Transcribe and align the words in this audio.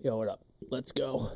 Yo, 0.00 0.16
what 0.16 0.28
up? 0.28 0.44
Let's 0.70 0.92
go. 0.92 1.32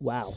Wow. 0.00 0.32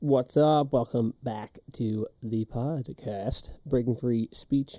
What's 0.00 0.36
up? 0.36 0.72
Welcome 0.72 1.14
back 1.22 1.60
to 1.74 2.08
the 2.20 2.44
podcast, 2.46 3.52
Breaking 3.64 3.94
Free 3.94 4.28
Speech, 4.32 4.78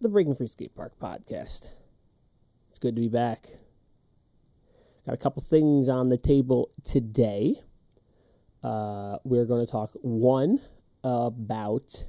the 0.00 0.08
Breaking 0.08 0.34
Free 0.34 0.48
Skate 0.48 0.74
Park 0.74 0.94
podcast. 1.00 1.68
It's 2.70 2.80
good 2.80 2.96
to 2.96 3.02
be 3.02 3.08
back. 3.08 3.46
Got 5.06 5.14
a 5.14 5.16
couple 5.16 5.44
things 5.44 5.88
on 5.88 6.08
the 6.08 6.18
table 6.18 6.72
today. 6.82 7.60
Uh, 8.64 9.18
we're 9.24 9.44
going 9.44 9.64
to 9.64 9.70
talk 9.70 9.90
one 10.00 10.58
about 11.04 12.06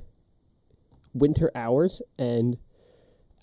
winter 1.14 1.52
hours 1.54 2.02
and 2.18 2.58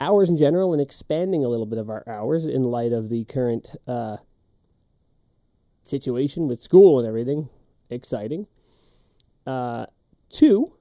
hours 0.01 0.31
in 0.31 0.39
general 0.39 0.73
and 0.73 0.81
expanding 0.81 1.45
a 1.45 1.49
little 1.49 1.67
bit 1.67 1.79
of 1.79 1.91
our 1.91 2.03
hours 2.09 2.47
in 2.47 2.63
light 2.63 2.91
of 2.91 3.11
the 3.11 3.25
current 3.27 3.77
uh, 3.87 4.17
situation 5.83 6.49
with 6.49 6.59
school 6.59 6.99
and 6.99 7.07
everything. 7.07 7.51
Exciting. 7.91 8.47
Uh, 9.47 9.85
two, 10.31 10.73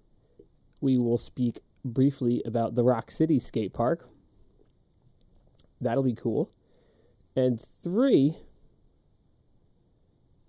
we 0.80 0.98
will 0.98 1.18
speak 1.18 1.60
briefly 1.84 2.42
about 2.46 2.76
the 2.76 2.84
Rock 2.86 3.12
City 3.12 3.40
Skate 3.40 3.74
Park. 3.74 4.08
That'll 5.82 6.04
be 6.04 6.16
cool. 6.16 6.50
And 7.36 7.60
three, 7.60 8.38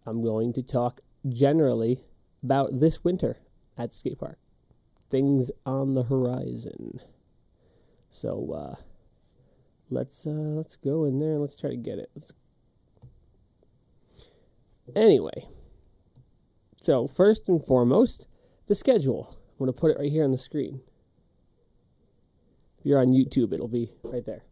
I'm 0.06 0.22
going 0.22 0.52
to 0.52 0.62
talk 0.62 1.00
generally 1.28 2.04
about 2.42 2.80
this 2.80 3.04
winter 3.04 3.38
at 3.78 3.90
the 3.90 3.96
skate 3.96 4.18
park. 4.18 4.38
Things 5.10 5.50
on 5.64 5.94
the 5.94 6.04
horizon. 6.04 7.00
So 8.10 8.52
uh, 8.52 8.82
let's 9.90 10.26
uh, 10.26 10.30
let's 10.30 10.76
go 10.76 11.04
in 11.04 11.18
there 11.18 11.32
and 11.32 11.40
let's 11.40 11.58
try 11.58 11.70
to 11.70 11.76
get 11.76 11.98
it. 11.98 12.10
Let's... 12.14 12.32
Anyway, 14.96 15.46
so 16.80 17.06
first 17.06 17.48
and 17.48 17.64
foremost, 17.64 18.26
the 18.66 18.74
schedule. 18.74 19.38
I'm 19.60 19.66
to 19.66 19.72
put 19.72 19.92
it 19.92 19.98
right 19.98 20.10
here 20.10 20.24
on 20.24 20.32
the 20.32 20.38
screen. 20.38 20.80
If 22.80 22.86
you're 22.86 22.98
on 22.98 23.10
YouTube, 23.10 23.52
it'll 23.52 23.68
be 23.68 23.92
right 24.02 24.24
there. 24.24 24.42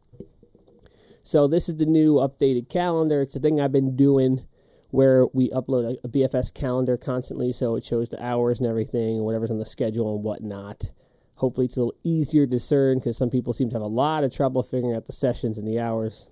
So 1.24 1.48
this 1.48 1.68
is 1.68 1.76
the 1.76 1.86
new 1.86 2.14
updated 2.14 2.68
calendar. 2.68 3.20
It's 3.20 3.34
the 3.34 3.40
thing 3.40 3.60
I've 3.60 3.72
been 3.72 3.96
doing 3.96 4.46
where 4.90 5.26
we 5.32 5.50
upload 5.50 5.84
a, 5.84 6.06
a, 6.06 6.08
BFS 6.08 6.52
calendar 6.52 6.96
constantly, 6.96 7.52
so 7.52 7.76
it 7.76 7.84
shows 7.84 8.10
the 8.10 8.22
hours 8.22 8.58
and 8.58 8.68
everything, 8.68 9.22
whatever's 9.22 9.50
on 9.50 9.58
the 9.58 9.64
schedule 9.64 10.14
and 10.14 10.24
whatnot. 10.24 10.90
Hopefully, 11.36 11.66
it's 11.66 11.76
a 11.76 11.80
little 11.80 11.94
easier 12.04 12.44
to 12.44 12.50
discern 12.50 12.98
because 12.98 13.16
some 13.16 13.30
people 13.30 13.52
seem 13.52 13.68
to 13.70 13.76
have 13.76 13.82
a 13.82 13.86
lot 13.86 14.24
of 14.24 14.34
trouble 14.34 14.62
figuring 14.62 14.94
out 14.94 15.06
the 15.06 15.12
sessions 15.12 15.56
and 15.56 15.66
the 15.66 15.78
hours. 15.78 16.28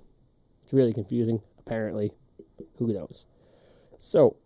It's 0.63 0.75
really 0.75 0.93
confusing, 0.93 1.41
apparently. 1.59 2.13
Who 2.77 2.93
knows? 2.93 3.27
So, 3.97 4.37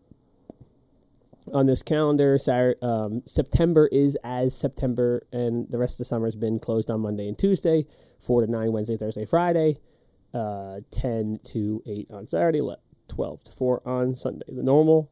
on 1.53 1.67
this 1.67 1.83
calendar, 1.83 2.39
Saturday, 2.39 2.79
um, 2.81 3.23
September 3.27 3.89
is 3.91 4.17
as 4.23 4.57
September, 4.57 5.27
and 5.33 5.69
the 5.71 5.79
rest 5.79 5.95
of 5.95 5.99
the 5.99 6.05
summer 6.05 6.27
has 6.27 6.37
been 6.37 6.59
closed 6.59 6.91
on 6.91 7.01
Monday 7.01 7.27
and 7.27 7.37
Tuesday, 7.37 7.87
4 8.21 8.47
to 8.47 8.51
9 8.51 8.73
Wednesday, 8.73 8.97
Thursday, 8.97 9.25
Friday, 9.25 9.79
uh, 10.33 10.81
10 10.93 11.41
to 11.45 11.83
8 11.87 12.07
on 12.11 12.27
Saturday, 12.27 12.61
12 13.13 13.45
to 13.45 13.53
4 13.53 13.83
on 13.85 14.17
Sunday. 14.17 14.47
The 14.49 14.63
normal, 14.63 15.11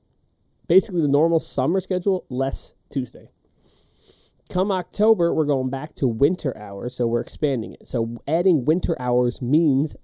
basically 0.67 1.03
the 1.03 1.09
normal 1.09 1.39
summer 1.39 1.81
schedule, 1.81 2.25
less 2.31 2.73
Tuesday. 2.91 3.29
Come 4.51 4.73
October, 4.73 5.35
we're 5.35 5.45
going 5.45 5.69
back 5.69 5.95
to 5.97 6.09
winter 6.09 6.57
hours, 6.57 6.97
so 6.97 7.07
we're 7.07 7.21
expanding 7.21 7.75
it. 7.75 7.87
So 7.87 8.17
adding 8.27 8.65
winter 8.65 8.97
hours 8.99 9.43
means 9.43 9.97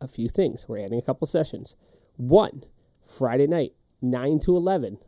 a 0.00 0.08
few 0.08 0.28
things. 0.28 0.66
We're 0.68 0.84
adding 0.84 0.98
a 0.98 1.02
couple 1.02 1.26
sessions. 1.26 1.76
One, 2.16 2.64
Friday 3.00 3.46
night, 3.46 3.74
9 4.02 4.40
to 4.40 4.56
11, 4.56 4.98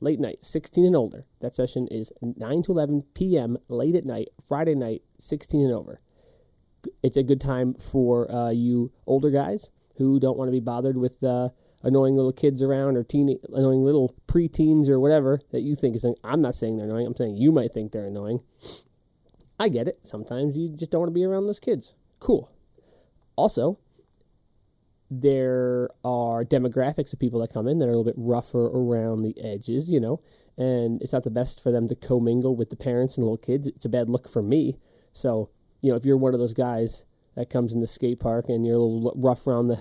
late 0.00 0.20
night, 0.20 0.44
16 0.44 0.84
and 0.84 0.96
older. 0.96 1.26
That 1.40 1.56
session 1.56 1.88
is 1.90 2.12
9 2.22 2.62
to 2.62 2.72
11 2.72 3.02
p.m. 3.12 3.58
late 3.68 3.96
at 3.96 4.06
night, 4.06 4.28
Friday 4.46 4.76
night, 4.76 5.02
16 5.18 5.60
and 5.62 5.72
over. 5.72 6.00
It's 7.02 7.16
a 7.16 7.24
good 7.24 7.40
time 7.40 7.74
for 7.74 8.30
uh, 8.30 8.50
you 8.50 8.92
older 9.04 9.30
guys 9.30 9.70
who 9.96 10.20
don't 10.20 10.38
want 10.38 10.46
to 10.48 10.52
be 10.52 10.60
bothered 10.60 10.96
with 10.96 11.22
uh, 11.24 11.48
annoying 11.82 12.16
little 12.16 12.32
kids 12.32 12.62
around 12.62 12.96
or 12.96 13.04
teen 13.04 13.38
annoying 13.52 13.84
little 13.84 14.14
preteens 14.26 14.88
or 14.88 14.98
whatever 14.98 15.40
that 15.52 15.60
you 15.60 15.74
think 15.74 15.96
is 15.96 16.04
annoying. 16.04 16.18
I'm 16.24 16.42
not 16.42 16.54
saying 16.54 16.76
they're 16.76 16.86
annoying. 16.86 17.06
I'm 17.06 17.14
saying 17.14 17.36
you 17.36 17.52
might 17.52 17.72
think 17.72 17.92
they're 17.92 18.06
annoying. 18.06 18.42
I 19.60 19.68
get 19.68 19.88
it. 19.88 20.00
Sometimes 20.02 20.56
you 20.56 20.68
just 20.68 20.90
don't 20.90 21.00
want 21.00 21.10
to 21.10 21.14
be 21.14 21.24
around 21.24 21.46
those 21.46 21.60
kids. 21.60 21.94
Cool. 22.20 22.50
Also, 23.36 23.78
there 25.10 25.88
are 26.04 26.44
demographics 26.44 27.12
of 27.12 27.18
people 27.18 27.40
that 27.40 27.52
come 27.52 27.66
in 27.66 27.78
that 27.78 27.86
are 27.86 27.92
a 27.92 27.96
little 27.96 28.04
bit 28.04 28.14
rougher 28.16 28.66
around 28.66 29.22
the 29.22 29.40
edges, 29.40 29.90
you 29.90 30.00
know, 30.00 30.20
and 30.56 31.00
it's 31.00 31.12
not 31.12 31.24
the 31.24 31.30
best 31.30 31.62
for 31.62 31.70
them 31.70 31.88
to 31.88 31.94
commingle 31.94 32.54
with 32.54 32.70
the 32.70 32.76
parents 32.76 33.16
and 33.16 33.24
little 33.24 33.38
kids. 33.38 33.66
It's 33.66 33.84
a 33.84 33.88
bad 33.88 34.10
look 34.10 34.28
for 34.28 34.42
me. 34.42 34.76
So, 35.12 35.50
you 35.80 35.90
know, 35.90 35.96
if 35.96 36.04
you're 36.04 36.16
one 36.16 36.34
of 36.34 36.40
those 36.40 36.54
guys 36.54 37.04
that 37.36 37.48
comes 37.48 37.72
in 37.72 37.80
the 37.80 37.86
skate 37.86 38.20
park 38.20 38.48
and 38.48 38.66
you're 38.66 38.76
a 38.76 38.82
little 38.82 39.14
rough 39.16 39.46
around 39.46 39.68
the, 39.68 39.80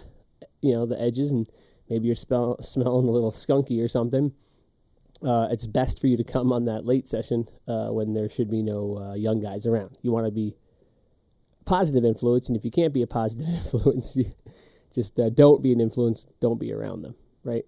you 0.62 0.74
know, 0.74 0.86
the 0.86 1.00
edges 1.02 1.32
and 1.32 1.50
maybe 1.90 2.08
you're 2.08 2.16
spell, 2.16 2.58
smelling 2.62 3.08
a 3.08 3.12
little 3.12 3.32
skunky 3.32 3.84
or 3.84 3.88
something, 3.88 4.34
uh, 5.26 5.48
it's 5.50 5.66
best 5.66 6.00
for 6.00 6.08
you 6.08 6.18
to 6.18 6.24
come 6.24 6.52
on 6.52 6.66
that 6.66 6.86
late 6.86 7.08
session 7.08 7.48
uh, 7.68 7.88
when 7.88 8.14
there 8.14 8.30
should 8.30 8.50
be 8.50 8.62
no 8.62 8.98
uh, 8.98 9.14
young 9.16 9.42
guys 9.42 9.66
around. 9.66 9.98
You 10.02 10.12
want 10.12 10.26
to 10.26 10.32
be 10.32 10.56
positive 11.66 12.06
influence, 12.06 12.48
and 12.48 12.56
if 12.56 12.64
you 12.64 12.72
can't 12.72 12.94
be 12.94 13.02
a 13.02 13.08
positive 13.08 13.48
influence, 13.50 14.18
just 14.94 15.20
uh, 15.20 15.30
don't 15.30 15.64
be 15.64 15.72
an 15.72 15.82
influence. 15.82 16.26
Don't 16.40 16.60
be 16.60 16.72
around 16.72 17.02
them, 17.02 17.16
right? 17.44 17.66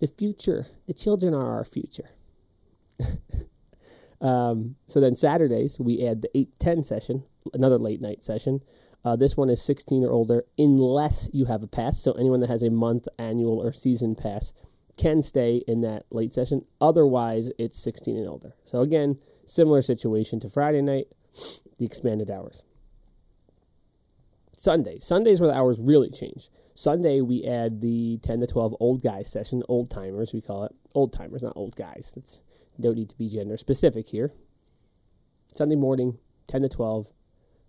The 0.00 0.08
future, 0.08 0.66
the 0.86 0.94
children 0.94 1.34
are 1.34 1.52
our 1.56 1.64
future. 1.64 2.10
um, 4.20 4.74
so 4.88 5.00
then 5.00 5.14
Saturdays 5.14 5.78
we 5.78 6.04
add 6.04 6.22
the 6.22 6.36
eight 6.36 6.58
ten 6.58 6.82
session, 6.82 7.24
another 7.54 7.78
late 7.78 8.00
night 8.00 8.24
session. 8.24 8.62
Uh, 9.04 9.16
this 9.16 9.36
one 9.36 9.50
is 9.50 9.60
16 9.62 10.04
or 10.04 10.12
older, 10.12 10.44
unless 10.56 11.28
you 11.32 11.46
have 11.46 11.62
a 11.62 11.66
pass. 11.66 12.00
So 12.00 12.12
anyone 12.12 12.40
that 12.40 12.50
has 12.50 12.62
a 12.62 12.70
month, 12.70 13.08
annual, 13.18 13.58
or 13.58 13.72
season 13.72 14.14
pass 14.14 14.52
can 14.96 15.22
stay 15.22 15.62
in 15.66 15.80
that 15.80 16.04
late 16.10 16.32
session. 16.32 16.64
Otherwise, 16.80 17.50
it's 17.58 17.78
16 17.78 18.16
and 18.16 18.28
older. 18.28 18.54
So 18.64 18.80
again, 18.80 19.18
similar 19.44 19.82
situation 19.82 20.38
to 20.40 20.48
Friday 20.48 20.82
night, 20.82 21.08
the 21.78 21.84
expanded 21.84 22.30
hours. 22.30 22.64
Sunday. 24.56 25.00
Sundays 25.00 25.40
where 25.40 25.50
the 25.50 25.56
hours 25.56 25.80
really 25.80 26.10
change. 26.10 26.48
Sunday, 26.74 27.20
we 27.20 27.44
add 27.44 27.80
the 27.80 28.18
10 28.22 28.40
to 28.40 28.46
12 28.46 28.76
old 28.78 29.02
guys 29.02 29.28
session, 29.28 29.62
old 29.68 29.90
timers, 29.90 30.32
we 30.32 30.40
call 30.40 30.64
it. 30.64 30.72
Old 30.94 31.12
timers, 31.12 31.42
not 31.42 31.56
old 31.56 31.74
guys. 31.74 32.12
That's 32.14 32.38
no 32.78 32.92
need 32.92 33.08
to 33.08 33.18
be 33.18 33.28
gender 33.28 33.56
specific 33.56 34.08
here. 34.08 34.32
Sunday 35.52 35.74
morning, 35.74 36.18
10 36.46 36.62
to 36.62 36.68
12, 36.68 37.08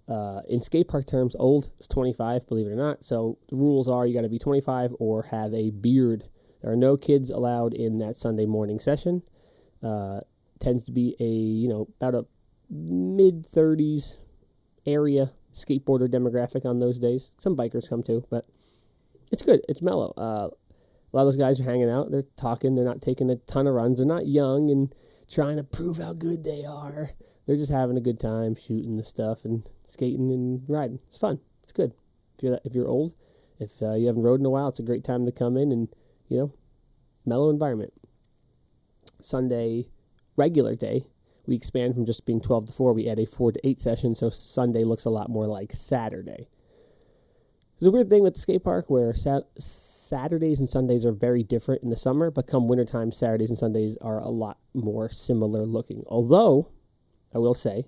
uh, 0.08 0.42
in 0.50 0.62
skate 0.62 0.88
park 0.88 1.06
terms, 1.06 1.36
old 1.40 1.70
is 1.80 1.88
25, 1.88 2.48
believe 2.48 2.68
it 2.68 2.72
or 2.72 2.76
not. 2.76 3.04
So 3.04 3.38
the 3.50 3.56
rules 3.56 3.88
are 3.88 4.06
you 4.06 4.14
got 4.14 4.22
to 4.22 4.30
be 4.30 4.40
25 4.40 4.96
or 5.00 5.24
have 5.24 5.54
a 5.54 5.72
beard. 5.72 6.26
There 6.62 6.72
are 6.72 6.78
no 6.78 6.98
kids 6.98 7.30
allowed 7.30 7.74
in 7.74 7.98
that 7.98 8.16
Sunday 8.16 8.46
morning 8.46 8.80
session. 8.80 9.24
Uh, 9.82 10.22
tends 10.60 10.84
to 10.86 10.92
be 10.92 11.16
a, 11.20 11.26
you 11.26 11.68
know, 11.68 11.88
about 12.00 12.16
a 12.16 12.26
mid 12.70 13.46
30s 13.46 14.18
area 14.86 15.32
skateboarder 15.54 16.08
demographic 16.10 16.66
on 16.66 16.80
those 16.80 17.00
days. 17.00 17.36
Some 17.38 17.56
bikers 17.56 17.90
come 17.90 18.04
too, 18.04 18.26
but 18.30 18.48
it's 19.32 19.44
good. 19.44 19.62
It's 19.70 19.82
mellow. 19.82 20.14
Uh, 20.18 20.50
a 20.52 21.16
lot 21.16 21.22
of 21.22 21.28
those 21.28 21.38
guys 21.38 21.62
are 21.62 21.66
hanging 21.66 21.90
out. 21.90 22.12
They're 22.12 22.24
talking. 22.38 22.76
They're 22.76 22.84
not 22.84 23.02
taking 23.02 23.30
a 23.30 23.36
ton 23.36 23.68
of 23.68 23.76
runs. 23.76 24.00
They're 24.00 24.08
not 24.08 24.26
young 24.26 24.72
and 24.72 24.94
trying 25.30 25.58
to 25.58 25.64
prove 25.64 25.98
how 25.98 26.14
good 26.14 26.44
they 26.44 26.64
are 26.66 27.12
they're 27.46 27.58
just 27.58 27.72
having 27.72 27.98
a 27.98 28.02
good 28.02 28.20
time 28.20 28.56
shooting 28.56 28.98
the 28.98 29.04
stuff 29.04 29.46
and 29.46 29.64
skating 29.86 30.32
and 30.32 30.64
riding. 30.68 31.00
It's 31.08 31.18
fun. 31.18 31.40
It's 31.62 31.74
good. 31.74 31.94
If 32.36 32.44
you're 32.44 32.60
if 32.64 32.74
you're 32.74 32.88
old, 32.88 33.14
if 33.60 33.82
uh, 33.82 33.94
you 33.94 34.08
haven't 34.08 34.24
rode 34.24 34.40
in 34.40 34.46
a 34.46 34.50
while, 34.50 34.70
it's 34.70 34.80
a 34.80 34.84
great 34.84 35.04
time 35.04 35.26
to 35.26 35.32
come 35.32 35.58
in 35.58 35.72
and 35.72 35.90
you 36.30 36.38
know, 36.38 36.54
mellow 37.26 37.50
environment. 37.50 37.94
Sunday, 39.22 39.88
regular 40.36 40.76
day, 40.76 41.08
we 41.46 41.56
expand 41.56 41.94
from 41.94 42.06
just 42.06 42.26
being 42.26 42.42
12 42.42 42.68
to 42.68 42.74
4. 42.74 42.94
We 42.94 43.08
add 43.08 43.20
a 43.20 43.26
4 43.26 43.54
to 43.54 43.68
8 43.68 43.80
session, 43.80 44.16
so 44.16 44.30
Sunday 44.30 44.84
looks 44.84 45.06
a 45.06 45.10
lot 45.10 45.30
more 45.30 45.46
like 45.46 45.72
Saturday. 45.74 46.50
There's 47.80 47.88
a 47.88 47.92
weird 47.92 48.10
thing 48.10 48.24
with 48.24 48.36
the 48.36 48.40
skate 48.40 48.64
park 48.64 48.90
where 48.90 49.14
sat- 49.14 49.48
Saturdays 49.58 50.60
and 50.60 50.70
Sundays 50.70 51.06
are 51.06 51.12
very 51.12 51.44
different 51.44 51.84
in 51.84 51.90
the 51.90 51.98
summer, 51.98 52.32
but 52.32 52.48
come 52.48 52.68
wintertime, 52.68 53.12
Saturdays 53.12 53.50
and 53.50 53.60
Sundays 53.60 53.98
are 53.98 54.20
a 54.20 54.30
lot 54.30 54.58
more 54.74 55.10
similar 55.10 55.66
looking. 55.66 56.04
Although 56.08 56.70
I 57.34 57.40
will 57.40 57.54
say. 57.54 57.86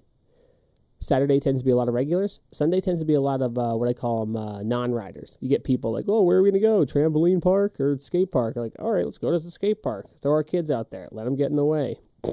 Saturday 0.99 1.39
tends 1.39 1.61
to 1.61 1.65
be 1.65 1.71
a 1.71 1.75
lot 1.75 1.87
of 1.87 1.93
regulars. 1.93 2.39
Sunday 2.51 2.81
tends 2.81 3.01
to 3.01 3.05
be 3.05 3.13
a 3.13 3.21
lot 3.21 3.41
of 3.41 3.57
uh, 3.57 3.73
what 3.73 3.89
I 3.89 3.93
call 3.93 4.25
them 4.25 4.35
uh, 4.35 4.63
non-riders. 4.63 5.37
You 5.41 5.49
get 5.49 5.63
people 5.63 5.91
like, 5.91 6.05
"Oh, 6.07 6.23
where 6.23 6.37
are 6.37 6.41
we 6.41 6.49
gonna 6.49 6.61
go? 6.61 6.83
Trampoline 6.83 7.43
park 7.43 7.79
or 7.79 7.97
skate 7.99 8.31
park?" 8.31 8.55
Like, 8.55 8.73
all 8.79 8.91
right, 8.91 9.05
let's 9.05 9.17
go 9.17 9.31
to 9.31 9.37
the 9.37 9.51
skate 9.51 9.83
park. 9.83 10.05
Throw 10.21 10.31
our 10.31 10.43
kids 10.43 10.71
out 10.71 10.91
there. 10.91 11.07
Let 11.11 11.25
them 11.25 11.35
get 11.35 11.49
in 11.49 11.57
the 11.57 11.65
way. 11.65 11.99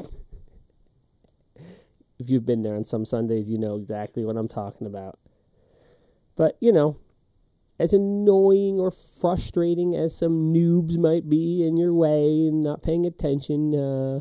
if 2.22 2.30
you've 2.30 2.46
been 2.46 2.62
there 2.62 2.76
on 2.76 2.84
some 2.84 3.04
Sundays, 3.04 3.50
you 3.50 3.58
know 3.58 3.76
exactly 3.76 4.24
what 4.24 4.36
I'm 4.36 4.48
talking 4.48 4.86
about. 4.86 5.18
But, 6.36 6.56
you 6.60 6.72
know, 6.72 6.98
as 7.78 7.92
annoying 7.92 8.78
or 8.78 8.90
frustrating 8.90 9.94
as 9.94 10.16
some 10.16 10.52
noobs 10.52 10.96
might 10.96 11.28
be 11.28 11.66
in 11.66 11.76
your 11.76 11.92
way 11.92 12.46
and 12.46 12.62
not 12.62 12.82
paying 12.82 13.04
attention, 13.04 13.74
uh, 13.74 14.20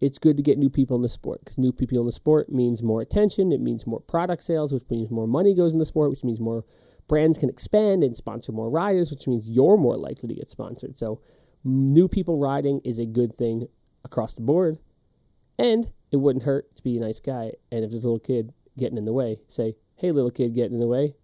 it's 0.00 0.18
good 0.18 0.36
to 0.36 0.42
get 0.42 0.58
new 0.58 0.70
people 0.70 0.96
in 0.96 1.02
the 1.02 1.08
sport 1.08 1.40
because 1.40 1.58
new 1.58 1.72
people 1.72 2.00
in 2.00 2.06
the 2.06 2.12
sport 2.12 2.50
means 2.50 2.82
more 2.82 3.02
attention. 3.02 3.52
It 3.52 3.60
means 3.60 3.86
more 3.86 4.00
product 4.00 4.42
sales, 4.42 4.72
which 4.72 4.84
means 4.88 5.10
more 5.10 5.26
money 5.26 5.54
goes 5.54 5.72
in 5.72 5.78
the 5.78 5.84
sport, 5.84 6.10
which 6.10 6.24
means 6.24 6.40
more 6.40 6.64
brands 7.06 7.38
can 7.38 7.50
expand 7.50 8.02
and 8.02 8.16
sponsor 8.16 8.52
more 8.52 8.70
riders, 8.70 9.10
which 9.10 9.26
means 9.26 9.48
you're 9.48 9.76
more 9.76 9.96
likely 9.96 10.28
to 10.28 10.34
get 10.34 10.48
sponsored. 10.48 10.96
So, 10.96 11.20
new 11.62 12.08
people 12.08 12.38
riding 12.38 12.80
is 12.84 12.98
a 12.98 13.04
good 13.04 13.34
thing 13.34 13.66
across 14.04 14.34
the 14.34 14.40
board. 14.40 14.78
And 15.58 15.92
it 16.10 16.16
wouldn't 16.16 16.44
hurt 16.44 16.74
to 16.76 16.82
be 16.82 16.96
a 16.96 17.00
nice 17.00 17.20
guy. 17.20 17.52
And 17.70 17.84
if 17.84 17.90
there's 17.90 18.04
a 18.04 18.08
little 18.08 18.18
kid 18.18 18.54
getting 18.78 18.96
in 18.96 19.04
the 19.04 19.12
way, 19.12 19.40
say, 19.46 19.76
hey, 19.96 20.10
little 20.10 20.30
kid 20.30 20.54
getting 20.54 20.74
in 20.74 20.80
the 20.80 20.86
way, 20.86 21.14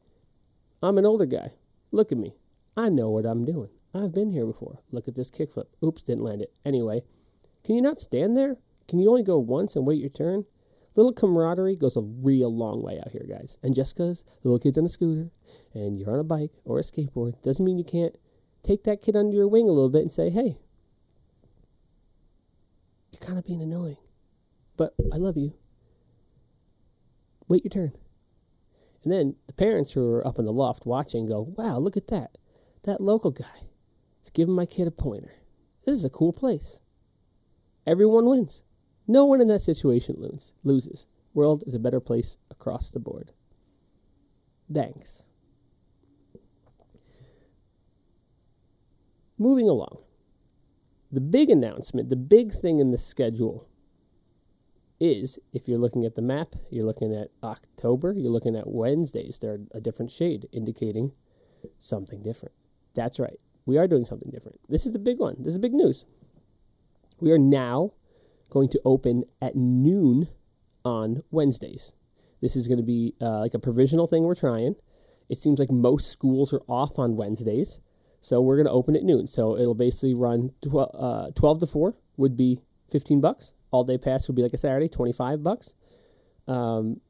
I'm 0.83 0.99
an 0.99 1.07
older 1.07 1.25
guy. 1.25 1.53
Look 1.91 2.13
at 2.13 2.19
me. 2.19 2.35
I 2.77 2.91
know 2.91 3.09
what 3.09 3.25
I'm 3.25 3.47
doing. 3.47 3.71
I've 3.95 4.13
been 4.13 4.31
here 4.31 4.45
before. 4.45 4.81
Look 4.91 5.09
at 5.09 5.15
this 5.15 5.31
kickflip. 5.31 5.67
Oops, 5.83 6.03
didn't 6.03 6.25
land 6.25 6.43
it. 6.43 6.53
Anyway, 6.67 7.03
can 7.65 7.75
you 7.75 7.83
not 7.83 7.99
stand 7.99 8.37
there? 8.37 8.59
Can 8.89 8.99
you 8.99 9.09
only 9.09 9.23
go 9.23 9.39
once 9.39 9.77
and 9.77 9.87
wait 9.87 10.01
your 10.01 10.11
turn? 10.11 10.45
Little 10.95 11.13
camaraderie 11.13 11.77
goes 11.77 11.97
a 11.97 12.01
real 12.01 12.55
long 12.55 12.83
way 12.83 12.99
out 12.99 13.11
here, 13.11 13.27
guys. 13.29 13.59
And 13.63 13.75
just 13.75 13.95
because 13.95 14.23
the 14.43 14.49
little 14.49 14.59
kid's 14.59 14.79
on 14.79 14.85
a 14.87 14.89
scooter 14.89 15.31
and 15.75 15.99
you're 15.99 16.13
on 16.13 16.19
a 16.19 16.25
bike 16.25 16.53
or 16.65 16.79
a 16.79 16.83
skateboard 16.83 17.41
doesn't 17.43 17.65
mean 17.65 17.79
you 17.79 17.85
can't 17.85 18.17
take 18.63 18.85
that 18.85 19.03
kid 19.03 19.15
under 19.15 19.37
your 19.37 19.49
wing 19.49 19.69
a 19.69 19.73
little 19.73 19.91
bit 19.91 20.03
and 20.03 20.11
say, 20.11 20.31
hey, 20.31 20.59
you're 23.13 23.21
kind 23.21 23.39
of 23.39 23.45
being 23.45 23.61
annoying, 23.61 23.99
but 24.77 24.95
I 25.13 25.17
love 25.17 25.37
you. 25.37 25.55
Wait 27.49 27.65
your 27.65 27.71
turn. 27.71 27.93
And 29.05 29.13
then 29.13 29.37
the 29.47 29.53
parents 29.53 29.93
who 29.93 30.11
are 30.15 30.27
up 30.27 30.39
in 30.39 30.47
the 30.47 30.53
loft 30.53 30.87
watching 30.87 31.27
go, 31.27 31.53
wow, 31.57 31.79
look 31.79 31.97
at 31.97 32.09
that. 32.09 32.39
That 32.85 33.01
local 33.01 33.31
guy 33.31 33.69
is 34.25 34.31
giving 34.31 34.55
my 34.55 34.67
kid 34.67 34.89
a 34.89 34.91
pointer. 34.91 35.35
This 35.85 35.95
is 35.95 36.05
a 36.05 36.11
cool 36.11 36.33
place. 36.33 36.81
Everyone 37.87 38.27
wins. 38.27 38.65
No 39.07 39.25
one 39.25 39.41
in 39.41 39.49
that 39.49 39.61
situation 39.61 40.17
loses. 40.65 41.07
World 41.33 41.65
is 41.67 41.75
a 41.75 41.79
better 41.79 42.01
place 42.01 42.39
across 42.51 42.91
the 42.91 42.99
board. 42.99 43.33
Thanks. 44.73 45.23
Moving 49.39 49.69
along. 49.69 49.99
The 51.13 51.21
big 51.21 51.51
announcement, 51.51 52.11
the 52.11 52.17
big 52.17 52.53
thing 52.53 52.79
in 52.79 52.91
the 52.91 52.99
schedule 52.99 53.69
is 54.99 55.39
if 55.53 55.69
you're 55.69 55.79
looking 55.79 56.05
at 56.05 56.15
the 56.15 56.23
map, 56.23 56.57
you're 56.71 56.85
looking 56.85 57.15
at 57.15 57.29
October, 57.43 58.13
you're 58.13 58.31
looking 58.31 58.57
at 58.57 58.67
Wednesdays. 58.67 59.39
They're 59.39 59.61
a 59.73 59.81
different 59.81 60.11
shade, 60.11 60.49
indicating 60.53 61.13
something 61.79 62.23
different. 62.23 62.55
That's 62.95 63.21
right. 63.21 63.39
We 63.67 63.79
are 63.79 63.87
doing 63.87 64.05
something 64.05 64.31
different. 64.31 64.61
This 64.69 64.87
is 64.87 64.93
the 64.93 64.99
big 64.99 65.19
one. 65.19 65.37
This 65.39 65.53
is 65.53 65.59
big 65.59 65.75
news. 65.75 66.05
We 67.21 67.31
are 67.31 67.39
now 67.39 67.93
going 68.51 68.69
to 68.71 68.81
open 68.85 69.25
at 69.41 69.57
noon 69.57 70.29
on 70.85 71.23
Wednesdays. 71.31 71.93
This 72.41 72.57
is 72.57 72.69
going 72.69 72.79
to 72.79 72.85
be 72.85 73.15
uh, 73.21 73.41
like 73.41 73.55
a 73.55 73.59
provisional 73.59 74.07
thing 74.07 74.25
we're 74.25 74.35
trying. 74.35 74.77
It 75.29 75.39
seems 75.39 75.59
like 75.59 75.71
most 75.71 76.11
schools 76.11 76.53
are 76.53 76.63
off 76.69 76.99
on 76.99 77.17
Wednesdays. 77.17 77.81
So 78.21 78.41
we're 78.41 78.57
going 78.57 78.67
to 78.67 78.73
open 78.73 78.97
at 78.97 79.03
noon. 79.03 79.27
So 79.27 79.57
it'll 79.57 79.75
basically 79.75 80.15
run 80.15 80.53
12, 80.63 80.91
uh, 80.95 81.31
12 81.35 81.61
to 81.61 81.67
4 81.67 81.95
would 82.17 82.37
be 82.37 82.61
15 82.91 83.21
bucks 83.21 83.53
all 83.77 83.85
day 83.85 83.99
pass 83.99 84.27
would 84.27 84.37
be 84.37 84.43
like 84.43 84.55
a 84.55 84.59
Saturday, 84.59 84.89
25 84.89 85.43
bucks. 85.43 85.75
Um, 86.49 87.01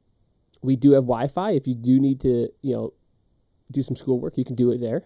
we 0.61 0.75
do 0.75 0.91
have 0.91 1.03
Wi-Fi. 1.03 1.51
If 1.51 1.67
you 1.67 1.75
do 1.75 1.99
need 1.99 2.19
to, 2.21 2.49
you 2.61 2.75
know, 2.75 2.93
do 3.71 3.81
some 3.81 3.95
schoolwork, 3.95 4.37
you 4.37 4.45
can 4.45 4.55
do 4.55 4.71
it 4.71 4.79
there. 4.79 5.05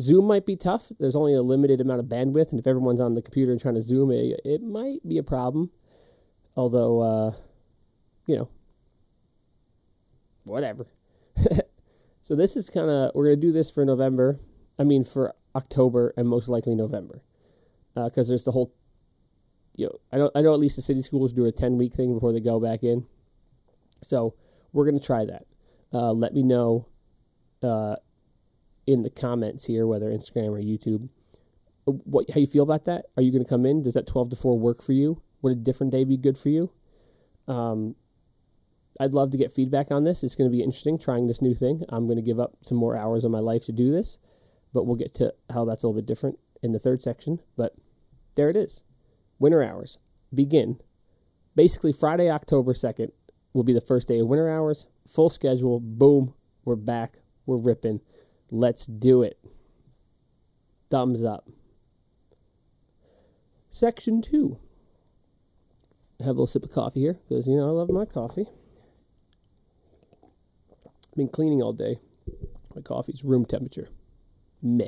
Zoom 0.00 0.26
might 0.26 0.44
be 0.44 0.56
tough. 0.56 0.92
There's 0.98 1.16
only 1.16 1.34
a 1.34 1.42
limited 1.42 1.80
amount 1.80 2.00
of 2.00 2.06
bandwidth, 2.06 2.50
and 2.50 2.60
if 2.60 2.66
everyone's 2.66 3.00
on 3.00 3.14
the 3.14 3.22
computer 3.22 3.52
and 3.52 3.60
trying 3.60 3.76
to 3.76 3.82
Zoom, 3.82 4.10
it, 4.10 4.40
it 4.44 4.62
might 4.62 5.06
be 5.06 5.18
a 5.18 5.22
problem. 5.22 5.70
Although, 6.56 7.00
uh, 7.00 7.32
you 8.26 8.36
know, 8.36 8.48
whatever. 10.44 10.86
so 12.22 12.34
this 12.34 12.56
is 12.56 12.70
kind 12.70 12.90
of 12.90 13.12
we're 13.14 13.24
gonna 13.24 13.36
do 13.36 13.52
this 13.52 13.70
for 13.70 13.84
November. 13.84 14.38
I 14.78 14.84
mean, 14.84 15.04
for 15.04 15.34
October 15.54 16.12
and 16.16 16.28
most 16.28 16.48
likely 16.48 16.74
November, 16.74 17.22
because 17.94 18.28
uh, 18.28 18.30
there's 18.30 18.44
the 18.44 18.52
whole 18.52 18.74
you 19.76 19.86
know, 19.86 19.98
I 20.12 20.16
know 20.16 20.30
I 20.34 20.40
know 20.42 20.54
at 20.54 20.60
least 20.60 20.76
the 20.76 20.82
city 20.82 21.02
schools 21.02 21.32
do 21.32 21.44
a 21.44 21.52
ten 21.52 21.76
week 21.76 21.92
thing 21.92 22.14
before 22.14 22.32
they 22.32 22.40
go 22.40 22.58
back 22.58 22.82
in. 22.82 23.06
So 24.02 24.34
we're 24.72 24.86
gonna 24.86 25.00
try 25.00 25.24
that. 25.26 25.46
Uh, 25.92 26.12
let 26.12 26.34
me 26.34 26.42
know 26.42 26.86
uh, 27.62 27.96
in 28.86 29.02
the 29.02 29.10
comments 29.10 29.66
here, 29.66 29.86
whether 29.86 30.10
Instagram 30.10 30.50
or 30.50 30.60
YouTube, 30.60 31.08
what 31.84 32.30
how 32.30 32.40
you 32.40 32.46
feel 32.46 32.64
about 32.64 32.84
that. 32.84 33.06
Are 33.16 33.22
you 33.22 33.32
gonna 33.32 33.44
come 33.44 33.66
in? 33.66 33.82
Does 33.82 33.94
that 33.94 34.06
twelve 34.06 34.30
to 34.30 34.36
four 34.36 34.58
work 34.58 34.82
for 34.82 34.92
you? 34.92 35.22
Would 35.42 35.52
a 35.52 35.56
different 35.56 35.92
day 35.92 36.04
be 36.04 36.16
good 36.16 36.38
for 36.38 36.48
you? 36.48 36.70
Um, 37.46 37.94
I'd 38.98 39.14
love 39.14 39.30
to 39.30 39.38
get 39.38 39.52
feedback 39.52 39.90
on 39.90 40.04
this. 40.04 40.24
It's 40.24 40.34
going 40.34 40.50
to 40.50 40.56
be 40.56 40.62
interesting 40.62 40.98
trying 40.98 41.26
this 41.26 41.42
new 41.42 41.54
thing. 41.54 41.84
I'm 41.90 42.06
going 42.06 42.16
to 42.16 42.22
give 42.22 42.40
up 42.40 42.54
some 42.62 42.78
more 42.78 42.96
hours 42.96 43.24
of 43.24 43.30
my 43.30 43.40
life 43.40 43.66
to 43.66 43.72
do 43.72 43.92
this, 43.92 44.18
but 44.72 44.86
we'll 44.86 44.96
get 44.96 45.14
to 45.16 45.34
how 45.50 45.64
that's 45.64 45.84
a 45.84 45.86
little 45.86 46.00
bit 46.00 46.06
different 46.06 46.38
in 46.62 46.72
the 46.72 46.78
third 46.78 47.02
section. 47.02 47.40
But 47.56 47.74
there 48.34 48.48
it 48.48 48.56
is 48.56 48.82
winter 49.38 49.62
hours 49.62 49.98
begin. 50.34 50.80
Basically, 51.54 51.92
Friday, 51.92 52.30
October 52.30 52.72
2nd 52.72 53.10
will 53.52 53.62
be 53.62 53.72
the 53.72 53.80
first 53.80 54.08
day 54.08 54.18
of 54.18 54.26
winter 54.26 54.48
hours. 54.48 54.86
Full 55.06 55.30
schedule. 55.30 55.80
Boom. 55.80 56.34
We're 56.64 56.76
back. 56.76 57.20
We're 57.46 57.56
ripping. 57.56 58.00
Let's 58.50 58.86
do 58.86 59.22
it. 59.22 59.38
Thumbs 60.90 61.24
up. 61.24 61.48
Section 63.70 64.22
two. 64.22 64.58
Have 66.20 66.28
a 66.28 66.30
little 66.30 66.46
sip 66.46 66.64
of 66.64 66.70
coffee 66.70 67.00
here 67.00 67.18
because, 67.28 67.46
you 67.46 67.56
know, 67.56 67.68
I 67.68 67.72
love 67.72 67.90
my 67.90 68.06
coffee. 68.06 68.46
I've 70.24 71.16
been 71.16 71.28
cleaning 71.28 71.60
all 71.60 71.72
day. 71.74 72.00
My 72.74 72.80
coffee's 72.80 73.24
room 73.24 73.44
temperature. 73.44 73.88
Meh. 74.62 74.86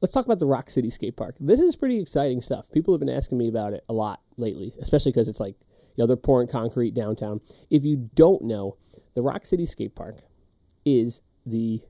let's 0.00 0.12
talk 0.12 0.24
about 0.24 0.38
the 0.38 0.46
Rock 0.46 0.70
City 0.70 0.90
Skate 0.90 1.16
Park. 1.16 1.34
This 1.40 1.60
is 1.60 1.76
pretty 1.76 1.98
exciting 2.00 2.40
stuff. 2.40 2.70
People 2.70 2.94
have 2.94 3.00
been 3.00 3.08
asking 3.08 3.38
me 3.38 3.48
about 3.48 3.72
it 3.72 3.84
a 3.88 3.92
lot 3.92 4.20
lately, 4.36 4.72
especially 4.80 5.12
because 5.12 5.28
it's 5.28 5.40
like, 5.40 5.56
you 5.96 6.02
know, 6.02 6.06
they're 6.06 6.16
pouring 6.16 6.48
concrete 6.48 6.94
downtown. 6.94 7.40
If 7.70 7.84
you 7.84 8.10
don't 8.14 8.42
know, 8.42 8.76
the 9.16 9.22
Rock 9.22 9.46
City 9.46 9.64
Skate 9.64 9.96
Park 9.96 10.16
is 10.84 11.22
the 11.44 11.80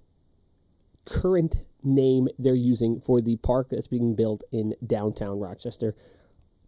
current 1.04 1.64
name 1.82 2.28
they're 2.38 2.54
using 2.54 3.00
for 3.00 3.20
the 3.20 3.36
park 3.38 3.68
that's 3.68 3.88
being 3.88 4.14
built 4.14 4.44
in 4.52 4.74
downtown 4.86 5.40
Rochester, 5.40 5.94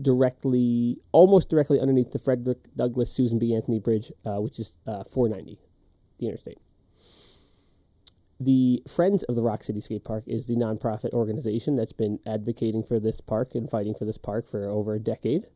directly, 0.02 0.98
almost 1.12 1.48
directly 1.48 1.78
underneath 1.78 2.10
the 2.10 2.18
Frederick 2.18 2.58
Douglass 2.76 3.10
Susan 3.12 3.38
B. 3.38 3.54
Anthony 3.54 3.78
Bridge, 3.78 4.10
uh, 4.26 4.40
which 4.40 4.58
is 4.58 4.76
uh, 4.84 5.04
490, 5.04 5.60
the 6.18 6.26
interstate. 6.26 6.58
The 8.40 8.82
Friends 8.88 9.22
of 9.24 9.36
the 9.36 9.42
Rock 9.42 9.62
City 9.62 9.80
Skate 9.80 10.04
Park 10.04 10.24
is 10.26 10.48
the 10.48 10.56
nonprofit 10.56 11.12
organization 11.12 11.76
that's 11.76 11.92
been 11.92 12.18
advocating 12.26 12.82
for 12.82 12.98
this 12.98 13.20
park 13.20 13.54
and 13.54 13.70
fighting 13.70 13.94
for 13.94 14.04
this 14.04 14.18
park 14.18 14.48
for 14.48 14.68
over 14.68 14.94
a 14.94 15.00
decade. 15.00 15.46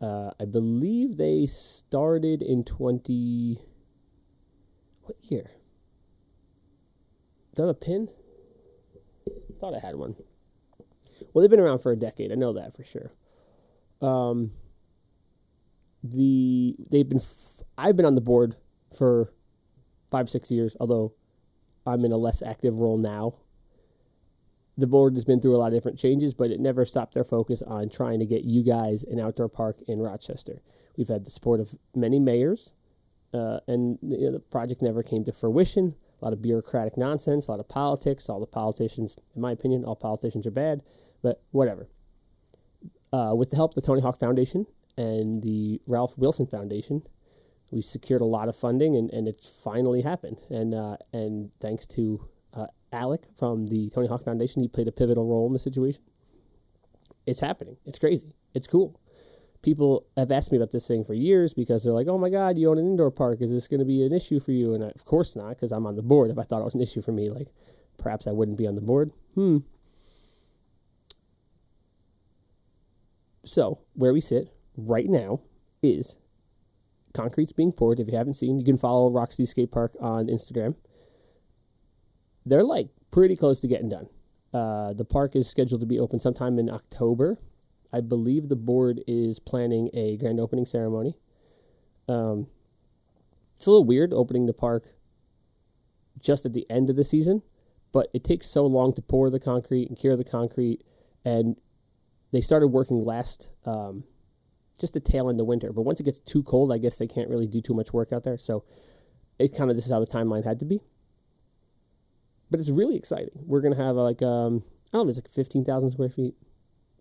Uh, 0.00 0.30
I 0.38 0.44
believe 0.44 1.16
they 1.16 1.46
started 1.46 2.42
in 2.42 2.62
20. 2.62 3.71
What 5.02 5.16
year? 5.22 5.50
Do 7.54 7.62
I 7.62 7.66
have 7.66 7.76
a 7.76 7.78
pin? 7.78 8.08
I 9.28 9.58
thought 9.58 9.74
I 9.74 9.78
had 9.78 9.96
one. 9.96 10.16
Well, 11.32 11.42
they've 11.42 11.50
been 11.50 11.60
around 11.60 11.78
for 11.78 11.92
a 11.92 11.96
decade. 11.96 12.32
I 12.32 12.34
know 12.34 12.52
that 12.52 12.74
for 12.74 12.82
sure. 12.82 13.12
Um, 14.00 14.52
the 16.02 16.76
they've 16.90 17.08
been. 17.08 17.18
F- 17.18 17.62
I've 17.78 17.96
been 17.96 18.06
on 18.06 18.14
the 18.14 18.20
board 18.20 18.56
for 18.96 19.32
five 20.10 20.28
six 20.28 20.50
years, 20.50 20.76
although 20.80 21.14
I'm 21.86 22.04
in 22.04 22.12
a 22.12 22.16
less 22.16 22.42
active 22.42 22.76
role 22.78 22.98
now. 22.98 23.34
The 24.76 24.86
board 24.86 25.14
has 25.16 25.24
been 25.24 25.40
through 25.40 25.54
a 25.54 25.58
lot 25.58 25.66
of 25.66 25.72
different 25.74 25.98
changes, 25.98 26.32
but 26.32 26.50
it 26.50 26.58
never 26.58 26.84
stopped 26.84 27.14
their 27.14 27.24
focus 27.24 27.60
on 27.62 27.88
trying 27.90 28.18
to 28.20 28.26
get 28.26 28.44
you 28.44 28.62
guys 28.62 29.04
an 29.04 29.20
outdoor 29.20 29.48
park 29.48 29.76
in 29.86 30.00
Rochester. 30.00 30.62
We've 30.96 31.08
had 31.08 31.26
the 31.26 31.30
support 31.30 31.60
of 31.60 31.76
many 31.94 32.18
mayors, 32.18 32.72
uh, 33.32 33.60
and 33.66 33.98
you 34.02 34.26
know, 34.26 34.32
the 34.32 34.40
project 34.40 34.82
never 34.82 35.02
came 35.02 35.24
to 35.24 35.32
fruition. 35.32 35.94
A 36.20 36.24
lot 36.24 36.32
of 36.32 36.42
bureaucratic 36.42 36.96
nonsense, 36.96 37.48
a 37.48 37.50
lot 37.50 37.60
of 37.60 37.68
politics. 37.68 38.28
All 38.28 38.40
the 38.40 38.46
politicians, 38.46 39.16
in 39.34 39.42
my 39.42 39.52
opinion, 39.52 39.84
all 39.84 39.96
politicians 39.96 40.46
are 40.46 40.52
bad, 40.52 40.82
but 41.22 41.42
whatever. 41.50 41.88
Uh, 43.12 43.34
with 43.34 43.50
the 43.50 43.56
help 43.56 43.72
of 43.72 43.74
the 43.74 43.80
Tony 43.82 44.00
Hawk 44.00 44.18
Foundation 44.18 44.66
and 44.96 45.42
the 45.42 45.80
Ralph 45.86 46.16
Wilson 46.16 46.46
Foundation, 46.46 47.02
we 47.70 47.82
secured 47.82 48.20
a 48.20 48.26
lot 48.26 48.48
of 48.48 48.56
funding 48.56 48.94
and, 48.96 49.10
and 49.10 49.26
it's 49.26 49.48
finally 49.48 50.02
happened. 50.02 50.40
And 50.48 50.74
uh, 50.74 50.96
and 51.12 51.50
thanks 51.60 51.86
to 51.88 52.28
uh, 52.54 52.66
Alec 52.92 53.22
from 53.36 53.66
the 53.66 53.90
Tony 53.90 54.08
Hawk 54.08 54.22
Foundation, 54.24 54.62
he 54.62 54.68
played 54.68 54.88
a 54.88 54.92
pivotal 54.92 55.26
role 55.26 55.46
in 55.46 55.52
the 55.52 55.58
situation. 55.58 56.02
it's 57.26 57.40
happening. 57.40 57.76
It's 57.84 57.98
crazy. 57.98 58.34
It's 58.54 58.66
cool. 58.66 59.00
People 59.62 60.06
have 60.16 60.32
asked 60.32 60.50
me 60.50 60.58
about 60.58 60.72
this 60.72 60.88
thing 60.88 61.04
for 61.04 61.14
years 61.14 61.54
because 61.54 61.84
they're 61.84 61.92
like, 61.92 62.08
"Oh 62.08 62.18
my 62.18 62.30
God, 62.30 62.58
you 62.58 62.70
own 62.70 62.78
an 62.78 62.86
indoor 62.86 63.10
park. 63.10 63.40
Is 63.40 63.52
this 63.52 63.68
going 63.68 63.80
to 63.80 63.86
be 63.86 64.04
an 64.04 64.12
issue 64.12 64.40
for 64.40 64.52
you?" 64.52 64.74
And 64.74 64.84
I, 64.84 64.88
of 64.88 65.04
course 65.04 65.36
not, 65.36 65.50
because 65.50 65.72
I'm 65.72 65.86
on 65.86 65.96
the 65.96 66.02
board. 66.02 66.30
If 66.30 66.38
I 66.38 66.42
thought 66.42 66.60
it 66.60 66.64
was 66.64 66.74
an 66.74 66.80
issue 66.80 67.00
for 67.00 67.12
me, 67.12 67.28
like 67.30 67.48
perhaps 67.96 68.26
I 68.26 68.32
wouldn't 68.32 68.58
be 68.58 68.66
on 68.66 68.74
the 68.74 68.80
board. 68.80 69.12
Hmm. 69.34 69.58
So 73.44 73.80
where 73.94 74.12
we 74.12 74.20
sit 74.20 74.52
right 74.76 75.08
now 75.08 75.40
is 75.82 76.18
concrete's 77.12 77.52
being 77.52 77.72
poured. 77.72 78.00
If 78.00 78.08
you 78.08 78.16
haven't 78.16 78.34
seen, 78.34 78.58
you 78.58 78.64
can 78.64 78.76
follow 78.76 79.10
Rock 79.10 79.32
City 79.32 79.46
Skate 79.46 79.70
Park 79.70 79.92
on 80.00 80.26
Instagram. 80.26 80.76
They're 82.44 82.64
like 82.64 82.88
pretty 83.10 83.36
close 83.36 83.60
to 83.60 83.68
getting 83.68 83.88
done. 83.88 84.08
Uh, 84.52 84.92
the 84.92 85.04
park 85.04 85.34
is 85.34 85.48
scheduled 85.48 85.80
to 85.80 85.86
be 85.86 85.98
open 85.98 86.20
sometime 86.20 86.58
in 86.58 86.70
October. 86.70 87.38
I 87.92 88.00
believe 88.00 88.48
the 88.48 88.56
board 88.56 89.02
is 89.06 89.38
planning 89.38 89.90
a 89.92 90.16
grand 90.16 90.40
opening 90.40 90.66
ceremony. 90.66 91.16
Um, 92.08 92.46
it's 93.56 93.66
a 93.66 93.70
little 93.70 93.84
weird 93.84 94.12
opening 94.12 94.46
the 94.46 94.52
park 94.52 94.94
just 96.20 96.46
at 96.46 96.52
the 96.52 96.66
end 96.70 96.90
of 96.90 96.96
the 96.96 97.04
season, 97.04 97.42
but 97.92 98.08
it 98.14 98.24
takes 98.24 98.46
so 98.46 98.64
long 98.64 98.92
to 98.94 99.02
pour 99.02 99.30
the 99.30 99.40
concrete 99.40 99.88
and 99.88 99.98
cure 99.98 100.16
the 100.16 100.24
concrete, 100.24 100.82
and 101.24 101.56
they 102.32 102.40
started 102.40 102.68
working 102.68 102.98
last 102.98 103.50
um, 103.66 104.04
just 104.80 104.94
the 104.94 105.00
tail 105.00 105.28
end 105.28 105.40
of 105.40 105.46
winter. 105.46 105.72
But 105.72 105.82
once 105.82 106.00
it 106.00 106.04
gets 106.04 106.18
too 106.18 106.42
cold, 106.42 106.72
I 106.72 106.78
guess 106.78 106.98
they 106.98 107.06
can't 107.06 107.28
really 107.28 107.46
do 107.46 107.60
too 107.60 107.74
much 107.74 107.92
work 107.92 108.12
out 108.12 108.24
there. 108.24 108.38
So 108.38 108.64
it 109.38 109.56
kind 109.56 109.70
of 109.70 109.76
this 109.76 109.84
is 109.84 109.92
how 109.92 110.00
the 110.00 110.06
timeline 110.06 110.44
had 110.44 110.58
to 110.60 110.64
be. 110.64 110.80
But 112.50 112.60
it's 112.60 112.70
really 112.70 112.96
exciting. 112.96 113.30
We're 113.46 113.60
gonna 113.60 113.76
have 113.76 113.96
like 113.96 114.22
um, 114.22 114.64
I 114.92 114.98
don't 114.98 115.06
know, 115.06 115.08
it's 115.08 115.18
like 115.18 115.30
fifteen 115.30 115.64
thousand 115.64 115.90
square 115.90 116.10
feet, 116.10 116.34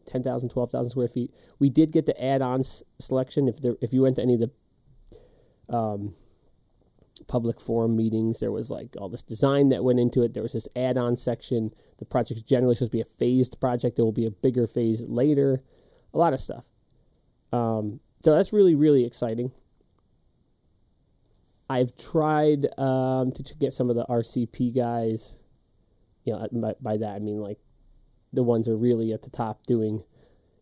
10,000, 0.05 0.49
12,000 0.49 0.89
square 0.89 1.07
feet. 1.07 1.31
We 1.59 1.69
did 1.69 1.91
get 1.91 2.05
the 2.05 2.23
add-on 2.23 2.63
selection. 2.99 3.47
If 3.47 3.61
there, 3.61 3.75
if 3.81 3.93
you 3.93 4.01
went 4.03 4.15
to 4.17 4.21
any 4.21 4.35
of 4.35 4.41
the 4.41 5.75
um, 5.75 6.13
public 7.27 7.59
forum 7.59 7.95
meetings, 7.95 8.39
there 8.39 8.51
was 8.51 8.69
like 8.69 8.95
all 8.97 9.09
this 9.09 9.23
design 9.23 9.69
that 9.69 9.83
went 9.83 9.99
into 9.99 10.23
it. 10.23 10.33
There 10.33 10.43
was 10.43 10.53
this 10.53 10.67
add-on 10.75 11.15
section. 11.15 11.71
The 11.97 12.05
project's 12.05 12.43
generally 12.43 12.75
supposed 12.75 12.91
to 12.91 12.97
be 12.97 13.01
a 13.01 13.05
phased 13.05 13.59
project. 13.59 13.95
There 13.95 14.05
will 14.05 14.11
be 14.11 14.25
a 14.25 14.31
bigger 14.31 14.67
phase 14.67 15.03
later. 15.03 15.63
A 16.13 16.17
lot 16.17 16.33
of 16.33 16.39
stuff. 16.39 16.69
Um, 17.53 17.99
so 18.23 18.35
that's 18.35 18.53
really, 18.53 18.75
really 18.75 19.05
exciting. 19.05 19.51
I've 21.69 21.95
tried 21.95 22.67
um, 22.77 23.31
to, 23.31 23.43
to, 23.43 23.55
get 23.55 23.71
some 23.71 23.89
of 23.89 23.95
the 23.95 24.05
RCP 24.05 24.75
guys. 24.75 25.39
You 26.25 26.33
know, 26.33 26.47
by, 26.51 26.75
by 26.81 26.97
that 26.97 27.15
I 27.15 27.19
mean 27.19 27.39
like 27.39 27.59
the 28.33 28.43
ones 28.43 28.67
who 28.67 28.73
are 28.73 28.77
really 28.77 29.11
at 29.11 29.23
the 29.23 29.29
top 29.29 29.65
doing, 29.65 30.03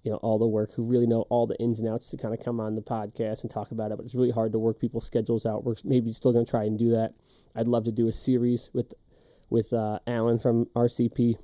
you 0.03 0.11
know, 0.11 0.17
all 0.17 0.37
the 0.37 0.47
work, 0.47 0.73
who 0.73 0.83
really 0.83 1.07
know 1.07 1.21
all 1.29 1.45
the 1.45 1.59
ins 1.59 1.79
and 1.79 1.87
outs 1.87 2.09
to 2.09 2.17
kind 2.17 2.33
of 2.33 2.43
come 2.43 2.59
on 2.59 2.75
the 2.75 2.81
podcast 2.81 3.41
and 3.41 3.51
talk 3.51 3.71
about 3.71 3.91
it. 3.91 3.97
But 3.97 4.05
it's 4.05 4.15
really 4.15 4.31
hard 4.31 4.51
to 4.53 4.59
work 4.59 4.79
people's 4.79 5.05
schedules 5.05 5.45
out. 5.45 5.63
We're 5.63 5.75
maybe 5.83 6.11
still 6.11 6.33
going 6.33 6.45
to 6.45 6.49
try 6.49 6.63
and 6.63 6.77
do 6.77 6.89
that. 6.91 7.13
I'd 7.55 7.67
love 7.67 7.83
to 7.85 7.91
do 7.91 8.07
a 8.07 8.13
series 8.13 8.69
with 8.73 8.93
with 9.49 9.73
uh, 9.73 9.99
Alan 10.05 10.37
from 10.37 10.65
RCP 10.75 11.35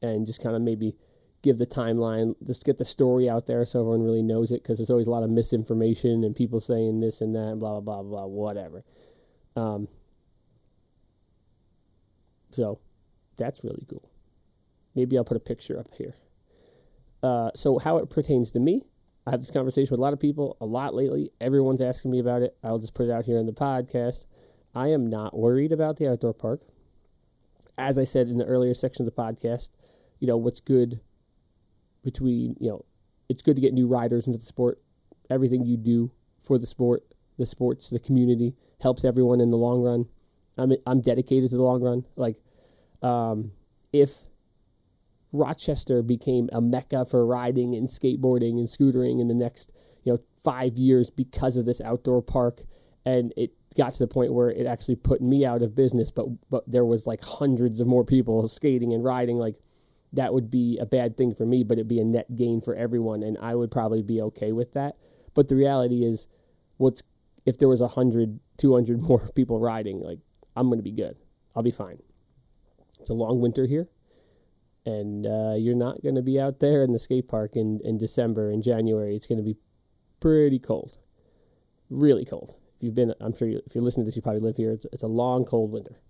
and 0.00 0.26
just 0.26 0.42
kind 0.42 0.56
of 0.56 0.62
maybe 0.62 0.96
give 1.42 1.58
the 1.58 1.66
timeline, 1.66 2.34
just 2.44 2.64
get 2.64 2.78
the 2.78 2.84
story 2.84 3.28
out 3.28 3.46
there 3.46 3.64
so 3.64 3.80
everyone 3.80 4.02
really 4.02 4.22
knows 4.22 4.52
it 4.52 4.62
because 4.62 4.78
there's 4.78 4.90
always 4.90 5.06
a 5.06 5.10
lot 5.10 5.22
of 5.22 5.30
misinformation 5.30 6.24
and 6.24 6.36
people 6.36 6.60
saying 6.60 7.00
this 7.00 7.20
and 7.20 7.34
that, 7.34 7.50
and 7.52 7.60
blah, 7.60 7.80
blah, 7.80 8.02
blah, 8.02 8.02
blah, 8.02 8.26
whatever. 8.26 8.84
Um, 9.56 9.88
so 12.50 12.78
that's 13.36 13.64
really 13.64 13.84
cool. 13.88 14.11
Maybe 14.94 15.16
I'll 15.16 15.24
put 15.24 15.36
a 15.36 15.40
picture 15.40 15.78
up 15.78 15.94
here. 15.96 16.14
Uh, 17.22 17.50
so, 17.54 17.78
how 17.78 17.98
it 17.98 18.10
pertains 18.10 18.50
to 18.52 18.60
me, 18.60 18.82
I 19.26 19.30
have 19.30 19.40
this 19.40 19.50
conversation 19.50 19.90
with 19.92 20.00
a 20.00 20.02
lot 20.02 20.12
of 20.12 20.20
people 20.20 20.56
a 20.60 20.66
lot 20.66 20.94
lately. 20.94 21.30
Everyone's 21.40 21.80
asking 21.80 22.10
me 22.10 22.18
about 22.18 22.42
it. 22.42 22.56
I'll 22.62 22.78
just 22.78 22.94
put 22.94 23.06
it 23.06 23.12
out 23.12 23.24
here 23.24 23.38
in 23.38 23.46
the 23.46 23.52
podcast. 23.52 24.24
I 24.74 24.88
am 24.88 25.06
not 25.06 25.36
worried 25.38 25.70
about 25.70 25.96
the 25.96 26.10
outdoor 26.10 26.34
park. 26.34 26.62
As 27.78 27.98
I 27.98 28.04
said 28.04 28.28
in 28.28 28.38
the 28.38 28.44
earlier 28.44 28.74
sections 28.74 29.06
of 29.06 29.14
the 29.14 29.22
podcast, 29.22 29.70
you 30.18 30.26
know, 30.26 30.36
what's 30.36 30.60
good 30.60 31.00
between, 32.02 32.56
you 32.58 32.68
know, 32.68 32.84
it's 33.28 33.42
good 33.42 33.56
to 33.56 33.62
get 33.62 33.72
new 33.72 33.86
riders 33.86 34.26
into 34.26 34.38
the 34.38 34.44
sport. 34.44 34.80
Everything 35.30 35.62
you 35.62 35.76
do 35.76 36.10
for 36.40 36.58
the 36.58 36.66
sport, 36.66 37.04
the 37.38 37.46
sports, 37.46 37.88
the 37.88 37.98
community 37.98 38.54
helps 38.80 39.04
everyone 39.04 39.40
in 39.40 39.50
the 39.50 39.56
long 39.56 39.80
run. 39.82 40.06
I'm 40.58 40.72
I'm 40.86 41.00
dedicated 41.00 41.50
to 41.50 41.56
the 41.56 41.62
long 41.62 41.80
run. 41.80 42.04
Like, 42.16 42.36
um, 43.00 43.52
if 43.92 44.26
Rochester 45.32 46.02
became 46.02 46.48
a 46.52 46.60
mecca 46.60 47.04
for 47.04 47.26
riding 47.26 47.74
and 47.74 47.88
skateboarding 47.88 48.58
and 48.58 48.68
scootering 48.68 49.20
in 49.20 49.28
the 49.28 49.34
next, 49.34 49.72
you 50.04 50.12
know, 50.12 50.18
five 50.42 50.76
years 50.76 51.10
because 51.10 51.56
of 51.56 51.64
this 51.64 51.80
outdoor 51.80 52.22
park, 52.22 52.64
and 53.04 53.32
it 53.36 53.52
got 53.76 53.94
to 53.94 53.98
the 53.98 54.06
point 54.06 54.34
where 54.34 54.50
it 54.50 54.66
actually 54.66 54.96
put 54.96 55.22
me 55.22 55.44
out 55.46 55.62
of 55.62 55.74
business. 55.74 56.10
But 56.10 56.26
but 56.50 56.70
there 56.70 56.84
was 56.84 57.06
like 57.06 57.22
hundreds 57.22 57.80
of 57.80 57.86
more 57.86 58.04
people 58.04 58.46
skating 58.48 58.92
and 58.92 59.02
riding. 59.02 59.36
Like 59.36 59.56
that 60.12 60.34
would 60.34 60.50
be 60.50 60.78
a 60.78 60.86
bad 60.86 61.16
thing 61.16 61.34
for 61.34 61.46
me, 61.46 61.64
but 61.64 61.78
it'd 61.78 61.88
be 61.88 62.00
a 62.00 62.04
net 62.04 62.36
gain 62.36 62.60
for 62.60 62.74
everyone, 62.74 63.22
and 63.22 63.38
I 63.38 63.54
would 63.54 63.70
probably 63.70 64.02
be 64.02 64.20
okay 64.22 64.52
with 64.52 64.72
that. 64.74 64.96
But 65.34 65.48
the 65.48 65.56
reality 65.56 66.04
is, 66.04 66.26
what's 66.76 67.02
if 67.44 67.58
there 67.58 67.68
was 67.68 67.80
100, 67.80 68.38
200 68.58 69.00
more 69.08 69.28
people 69.34 69.58
riding, 69.58 70.00
like 70.00 70.18
I'm 70.54 70.68
going 70.68 70.78
to 70.78 70.82
be 70.82 70.92
good. 70.92 71.16
I'll 71.54 71.62
be 71.62 71.70
fine. 71.70 71.98
It's 73.00 73.10
a 73.10 73.14
long 73.14 73.40
winter 73.40 73.66
here, 73.66 73.88
and 74.84 75.26
uh, 75.26 75.54
you're 75.56 75.76
not 75.76 76.02
going 76.02 76.14
to 76.14 76.22
be 76.22 76.40
out 76.40 76.60
there 76.60 76.82
in 76.82 76.92
the 76.92 76.98
skate 76.98 77.28
park 77.28 77.54
in, 77.54 77.80
in 77.84 77.98
December 77.98 78.50
and 78.50 78.62
January. 78.62 79.14
It's 79.14 79.26
going 79.26 79.38
to 79.38 79.44
be 79.44 79.56
pretty 80.20 80.58
cold, 80.58 80.98
really 81.88 82.24
cold. 82.24 82.56
If 82.76 82.82
you've 82.82 82.94
been, 82.94 83.14
I'm 83.20 83.36
sure 83.36 83.48
you, 83.48 83.60
if 83.64 83.74
you're 83.74 83.84
listening 83.84 84.04
to 84.04 84.08
this, 84.08 84.16
you 84.16 84.22
probably 84.22 84.40
live 84.40 84.56
here. 84.56 84.72
It's, 84.72 84.86
it's 84.92 85.02
a 85.02 85.08
long, 85.08 85.44
cold 85.44 85.72
winter. 85.72 86.00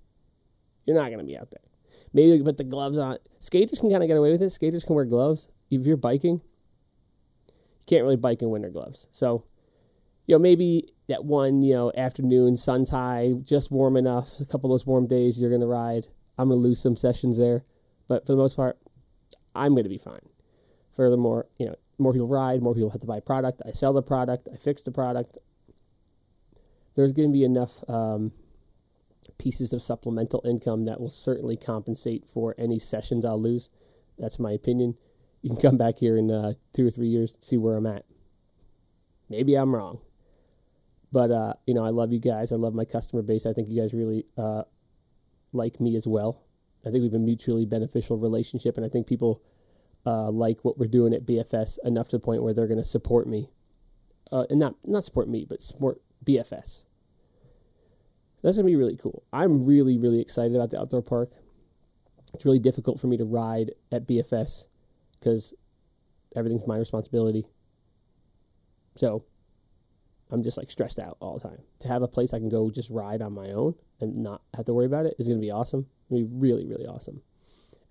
You're 0.86 0.96
not 0.96 1.06
going 1.06 1.18
to 1.18 1.24
be 1.24 1.36
out 1.36 1.50
there. 1.50 1.60
Maybe 2.12 2.36
you 2.36 2.44
put 2.44 2.58
the 2.58 2.64
gloves 2.64 2.98
on. 2.98 3.18
Skaters 3.38 3.80
can 3.80 3.90
kind 3.90 4.02
of 4.02 4.08
get 4.08 4.16
away 4.16 4.32
with 4.32 4.42
it. 4.42 4.50
Skaters 4.50 4.84
can 4.84 4.94
wear 4.94 5.04
gloves. 5.04 5.48
If 5.70 5.86
you're 5.86 5.96
biking, 5.96 6.40
you 7.46 7.86
can't 7.86 8.02
really 8.02 8.16
bike 8.16 8.42
in 8.42 8.50
winter 8.50 8.70
gloves. 8.70 9.06
So, 9.12 9.44
you 10.26 10.34
know, 10.34 10.38
maybe 10.38 10.88
that 11.08 11.24
one, 11.24 11.62
you 11.62 11.74
know, 11.74 11.92
afternoon, 11.96 12.56
sun's 12.56 12.90
high, 12.90 13.34
just 13.42 13.70
warm 13.70 13.96
enough, 13.96 14.40
a 14.40 14.44
couple 14.44 14.70
of 14.70 14.74
those 14.78 14.86
warm 14.86 15.06
days, 15.06 15.40
you're 15.40 15.50
going 15.50 15.62
to 15.62 15.66
ride. 15.66 16.08
I'm 16.38 16.48
going 16.48 16.60
to 16.60 16.62
lose 16.62 16.80
some 16.80 16.96
sessions 16.96 17.38
there. 17.38 17.64
But 18.08 18.26
for 18.26 18.32
the 18.32 18.38
most 18.38 18.56
part, 18.56 18.78
I'm 19.54 19.72
going 19.72 19.84
to 19.84 19.90
be 19.90 19.98
fine. 19.98 20.28
Furthermore, 20.94 21.46
you 21.58 21.66
know, 21.66 21.76
more 21.98 22.12
people 22.12 22.28
ride, 22.28 22.62
more 22.62 22.74
people 22.74 22.90
have 22.90 23.00
to 23.00 23.06
buy 23.06 23.20
product. 23.20 23.62
I 23.66 23.70
sell 23.70 23.92
the 23.92 24.02
product, 24.02 24.48
I 24.52 24.56
fix 24.56 24.82
the 24.82 24.90
product. 24.90 25.38
There's 26.94 27.12
going 27.12 27.30
to 27.30 27.32
be 27.32 27.44
enough 27.44 27.82
um, 27.88 28.32
pieces 29.38 29.72
of 29.72 29.80
supplemental 29.80 30.42
income 30.44 30.84
that 30.84 31.00
will 31.00 31.10
certainly 31.10 31.56
compensate 31.56 32.28
for 32.28 32.54
any 32.58 32.78
sessions 32.78 33.24
I'll 33.24 33.40
lose. 33.40 33.70
That's 34.18 34.38
my 34.38 34.52
opinion. 34.52 34.96
You 35.40 35.50
can 35.50 35.60
come 35.60 35.76
back 35.76 35.98
here 35.98 36.16
in 36.16 36.30
uh, 36.30 36.52
two 36.74 36.86
or 36.86 36.90
three 36.90 37.08
years, 37.08 37.38
see 37.40 37.56
where 37.56 37.76
I'm 37.76 37.86
at. 37.86 38.04
Maybe 39.28 39.54
I'm 39.54 39.74
wrong. 39.74 40.00
But, 41.10 41.30
uh, 41.30 41.54
you 41.66 41.74
know, 41.74 41.84
I 41.84 41.90
love 41.90 42.12
you 42.12 42.20
guys. 42.20 42.52
I 42.52 42.56
love 42.56 42.74
my 42.74 42.84
customer 42.84 43.22
base. 43.22 43.46
I 43.46 43.52
think 43.52 43.68
you 43.68 43.80
guys 43.80 43.92
really 43.92 44.26
uh, 44.36 44.62
like 45.52 45.80
me 45.80 45.96
as 45.96 46.06
well. 46.06 46.42
I 46.84 46.90
think 46.90 47.02
we 47.02 47.06
have 47.08 47.14
a 47.14 47.18
mutually 47.18 47.64
beneficial 47.64 48.18
relationship, 48.18 48.76
and 48.76 48.84
I 48.84 48.88
think 48.88 49.06
people 49.06 49.42
uh, 50.04 50.30
like 50.30 50.64
what 50.64 50.78
we're 50.78 50.88
doing 50.88 51.14
at 51.14 51.24
BFS 51.24 51.78
enough 51.84 52.08
to 52.08 52.18
the 52.18 52.24
point 52.24 52.42
where 52.42 52.52
they're 52.52 52.66
going 52.66 52.78
to 52.78 52.84
support 52.84 53.26
me. 53.26 53.50
Uh, 54.30 54.46
and 54.48 54.58
not, 54.58 54.76
not 54.84 55.04
support 55.04 55.28
me, 55.28 55.46
but 55.48 55.60
support 55.60 56.00
BFS. 56.24 56.84
That's 58.42 58.56
to 58.56 58.64
be 58.64 58.76
really 58.76 58.96
cool. 58.96 59.22
I'm 59.32 59.64
really, 59.64 59.96
really 59.96 60.20
excited 60.20 60.56
about 60.56 60.70
the 60.70 60.80
outdoor 60.80 61.02
park. 61.02 61.30
It's 62.34 62.44
really 62.44 62.58
difficult 62.58 62.98
for 62.98 63.06
me 63.06 63.16
to 63.18 63.24
ride 63.24 63.72
at 63.92 64.06
BFS 64.06 64.66
because 65.18 65.54
everything's 66.34 66.66
my 66.66 66.76
responsibility. 66.76 67.46
So 68.96 69.24
I'm 70.30 70.42
just 70.42 70.56
like 70.56 70.70
stressed 70.70 70.98
out 70.98 71.18
all 71.20 71.38
the 71.38 71.48
time. 71.48 71.58
To 71.80 71.88
have 71.88 72.02
a 72.02 72.08
place 72.08 72.32
I 72.32 72.38
can 72.38 72.48
go 72.48 72.70
just 72.70 72.90
ride 72.90 73.22
on 73.22 73.32
my 73.32 73.50
own 73.50 73.74
and 74.00 74.16
not 74.16 74.42
have 74.54 74.64
to 74.64 74.74
worry 74.74 74.86
about 74.86 75.06
it 75.06 75.14
is 75.18 75.28
going 75.28 75.38
to 75.38 75.44
be 75.46 75.50
awesome. 75.52 75.86
To 76.12 76.24
be 76.24 76.30
really, 76.30 76.66
really 76.66 76.86
awesome. 76.86 77.22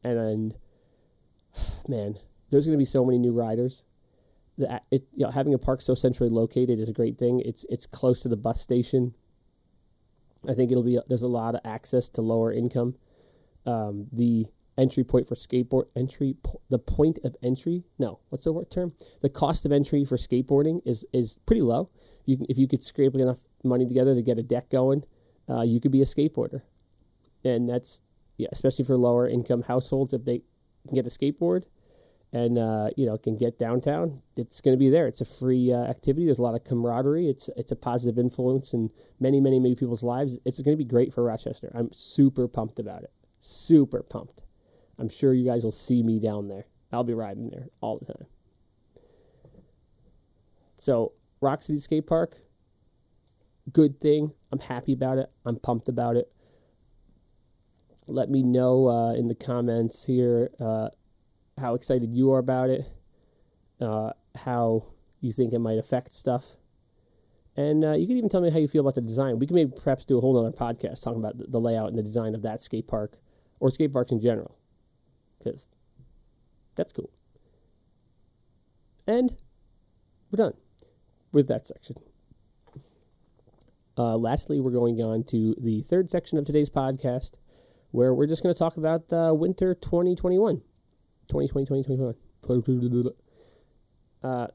And, 0.03 0.17
and 0.17 0.55
man, 1.87 2.17
there's 2.49 2.65
going 2.65 2.77
to 2.77 2.81
be 2.81 2.85
so 2.85 3.05
many 3.05 3.17
new 3.17 3.33
riders. 3.33 3.83
That 4.57 4.83
it, 4.91 5.07
you 5.13 5.25
know, 5.25 5.31
having 5.31 5.53
a 5.53 5.57
park 5.57 5.81
so 5.81 5.95
centrally 5.95 6.29
located 6.29 6.77
is 6.77 6.89
a 6.89 6.93
great 6.93 7.17
thing. 7.17 7.39
It's 7.39 7.65
it's 7.69 7.85
close 7.85 8.21
to 8.21 8.29
the 8.29 8.37
bus 8.37 8.61
station. 8.61 9.15
I 10.47 10.53
think 10.53 10.71
it'll 10.71 10.83
be 10.83 10.99
there's 11.07 11.21
a 11.21 11.27
lot 11.27 11.55
of 11.55 11.61
access 11.63 12.09
to 12.09 12.21
lower 12.21 12.51
income. 12.51 12.95
Um, 13.65 14.07
the 14.11 14.47
entry 14.77 15.03
point 15.03 15.27
for 15.27 15.35
skateboard 15.35 15.85
entry 15.95 16.35
the 16.69 16.79
point 16.79 17.19
of 17.23 17.35
entry 17.43 17.83
no 17.99 18.19
what's 18.29 18.45
the 18.45 18.53
word 18.53 18.71
term 18.71 18.93
the 19.19 19.29
cost 19.29 19.65
of 19.65 19.71
entry 19.71 20.05
for 20.05 20.15
skateboarding 20.15 20.79
is 20.85 21.05
is 21.11 21.39
pretty 21.45 21.61
low 21.61 21.89
you 22.25 22.37
can, 22.37 22.45
if 22.49 22.57
you 22.57 22.67
could 22.67 22.81
scrape 22.81 23.13
enough 23.13 23.39
money 23.63 23.85
together 23.85 24.15
to 24.15 24.21
get 24.21 24.39
a 24.39 24.43
deck 24.43 24.69
going 24.69 25.03
uh, 25.49 25.61
you 25.61 25.79
could 25.79 25.91
be 25.91 26.01
a 26.01 26.05
skateboarder 26.05 26.61
and 27.43 27.67
that's 27.67 28.01
yeah 28.41 28.49
especially 28.51 28.85
for 28.85 28.97
lower 28.97 29.27
income 29.27 29.63
households 29.63 30.13
if 30.13 30.25
they 30.25 30.41
can 30.87 30.95
get 30.95 31.05
a 31.05 31.09
skateboard 31.09 31.63
and 32.33 32.57
uh, 32.57 32.89
you 32.95 33.05
know 33.05 33.17
can 33.17 33.35
get 33.35 33.59
downtown, 33.59 34.21
it's 34.37 34.61
going 34.61 34.75
to 34.75 34.79
be 34.79 34.89
there. 34.89 35.07
It's 35.07 35.21
a 35.21 35.25
free 35.25 35.71
uh, 35.73 35.83
activity. 35.83 36.25
There's 36.25 36.39
a 36.39 36.43
lot 36.43 36.55
of 36.55 36.63
camaraderie. 36.63 37.27
It's 37.27 37.49
it's 37.57 37.71
a 37.71 37.75
positive 37.75 38.17
influence 38.17 38.73
in 38.73 38.89
many 39.19 39.41
many 39.41 39.59
many 39.59 39.75
people's 39.75 40.03
lives. 40.03 40.39
It's 40.45 40.59
going 40.61 40.77
to 40.77 40.81
be 40.81 40.87
great 40.87 41.13
for 41.13 41.23
Rochester. 41.23 41.71
I'm 41.75 41.91
super 41.91 42.47
pumped 42.47 42.79
about 42.79 43.03
it. 43.03 43.11
Super 43.41 44.01
pumped. 44.01 44.43
I'm 44.97 45.09
sure 45.09 45.33
you 45.33 45.45
guys 45.45 45.63
will 45.63 45.71
see 45.71 46.03
me 46.03 46.19
down 46.19 46.47
there. 46.47 46.65
I'll 46.91 47.03
be 47.03 47.13
riding 47.13 47.49
there 47.49 47.67
all 47.81 47.97
the 47.97 48.05
time. 48.05 48.25
So 50.77 51.13
Rock 51.41 51.63
City 51.63 51.79
Skate 51.79 52.07
Park, 52.07 52.37
good 53.71 53.99
thing. 53.99 54.33
I'm 54.51 54.59
happy 54.59 54.93
about 54.93 55.17
it. 55.17 55.31
I'm 55.45 55.57
pumped 55.57 55.87
about 55.87 56.15
it. 56.15 56.31
Let 58.11 58.29
me 58.29 58.43
know 58.43 58.87
uh, 58.87 59.13
in 59.13 59.27
the 59.27 59.35
comments 59.35 60.05
here 60.05 60.51
uh, 60.59 60.89
how 61.57 61.75
excited 61.75 62.13
you 62.13 62.31
are 62.33 62.39
about 62.39 62.69
it, 62.69 62.85
uh, 63.79 64.11
how 64.43 64.87
you 65.21 65.31
think 65.31 65.53
it 65.53 65.59
might 65.59 65.77
affect 65.77 66.13
stuff. 66.13 66.57
And 67.55 67.83
uh, 67.83 67.93
you 67.93 68.07
can 68.07 68.17
even 68.17 68.29
tell 68.29 68.41
me 68.41 68.49
how 68.49 68.59
you 68.59 68.67
feel 68.67 68.81
about 68.81 68.95
the 68.95 69.01
design. 69.01 69.39
We 69.39 69.47
can 69.47 69.55
maybe 69.55 69.73
perhaps 69.75 70.05
do 70.05 70.17
a 70.17 70.21
whole 70.21 70.37
other 70.37 70.55
podcast 70.55 71.03
talking 71.03 71.19
about 71.19 71.51
the 71.51 71.59
layout 71.59 71.89
and 71.89 71.97
the 71.97 72.03
design 72.03 72.33
of 72.33 72.41
that 72.43 72.61
skate 72.61 72.87
park 72.87 73.19
or 73.59 73.69
skate 73.69 73.93
parks 73.93 74.11
in 74.11 74.19
general. 74.19 74.57
Because 75.37 75.67
that's 76.75 76.93
cool. 76.93 77.11
And 79.07 79.35
we're 80.31 80.37
done 80.37 80.53
with 81.31 81.47
that 81.47 81.67
section. 81.67 81.95
Uh, 83.97 84.15
lastly, 84.15 84.59
we're 84.59 84.71
going 84.71 85.01
on 85.01 85.23
to 85.25 85.55
the 85.59 85.81
third 85.81 86.09
section 86.09 86.37
of 86.37 86.45
today's 86.45 86.69
podcast, 86.69 87.33
where 87.91 88.13
we're 88.13 88.27
just 88.27 88.41
going 88.41 88.53
to 88.53 88.59
talk 88.59 88.77
about 88.77 89.11
uh, 89.13 89.33
winter 89.33 89.73
2021. 89.75 90.61
2020, 91.29 91.65
2021. 91.65 93.13
Uh, 94.23 94.47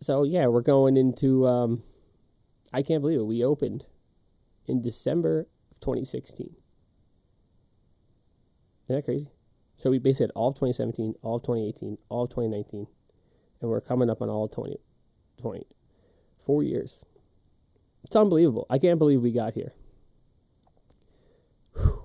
so, 0.00 0.22
yeah, 0.24 0.46
we're 0.46 0.62
going 0.62 0.96
into, 0.96 1.46
um, 1.46 1.82
I 2.72 2.82
can't 2.82 3.00
believe 3.00 3.20
it, 3.20 3.24
we 3.24 3.44
opened 3.44 3.86
in 4.66 4.82
December 4.82 5.46
of 5.70 5.80
2016. 5.80 6.54
Isn't 8.88 8.96
that 8.96 9.04
crazy? 9.04 9.30
So 9.76 9.90
we 9.90 9.98
basically 9.98 10.24
had 10.24 10.32
all 10.34 10.48
of 10.48 10.54
2017, 10.54 11.14
all 11.22 11.36
of 11.36 11.42
2018, 11.42 11.98
all 12.08 12.24
of 12.24 12.30
2019, 12.30 12.86
and 13.60 13.70
we're 13.70 13.80
coming 13.80 14.08
up 14.08 14.22
on 14.22 14.28
all 14.28 14.44
of 14.44 14.50
2020. 14.50 15.66
Four 16.38 16.62
years. 16.62 17.04
It's 18.04 18.16
unbelievable. 18.16 18.66
I 18.70 18.78
can't 18.78 18.98
believe 18.98 19.20
we 19.20 19.32
got 19.32 19.54
here. 19.54 19.72
Whew. 21.74 22.04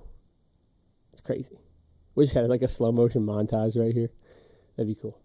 It's 1.11 1.11
crazy. 1.24 1.58
We 2.14 2.24
just 2.24 2.34
had 2.34 2.48
like 2.48 2.62
a 2.62 2.68
slow 2.68 2.92
motion 2.92 3.22
montage 3.22 3.78
right 3.78 3.94
here. 3.94 4.10
That'd 4.76 4.94
be 4.94 5.00
cool. 5.00 5.18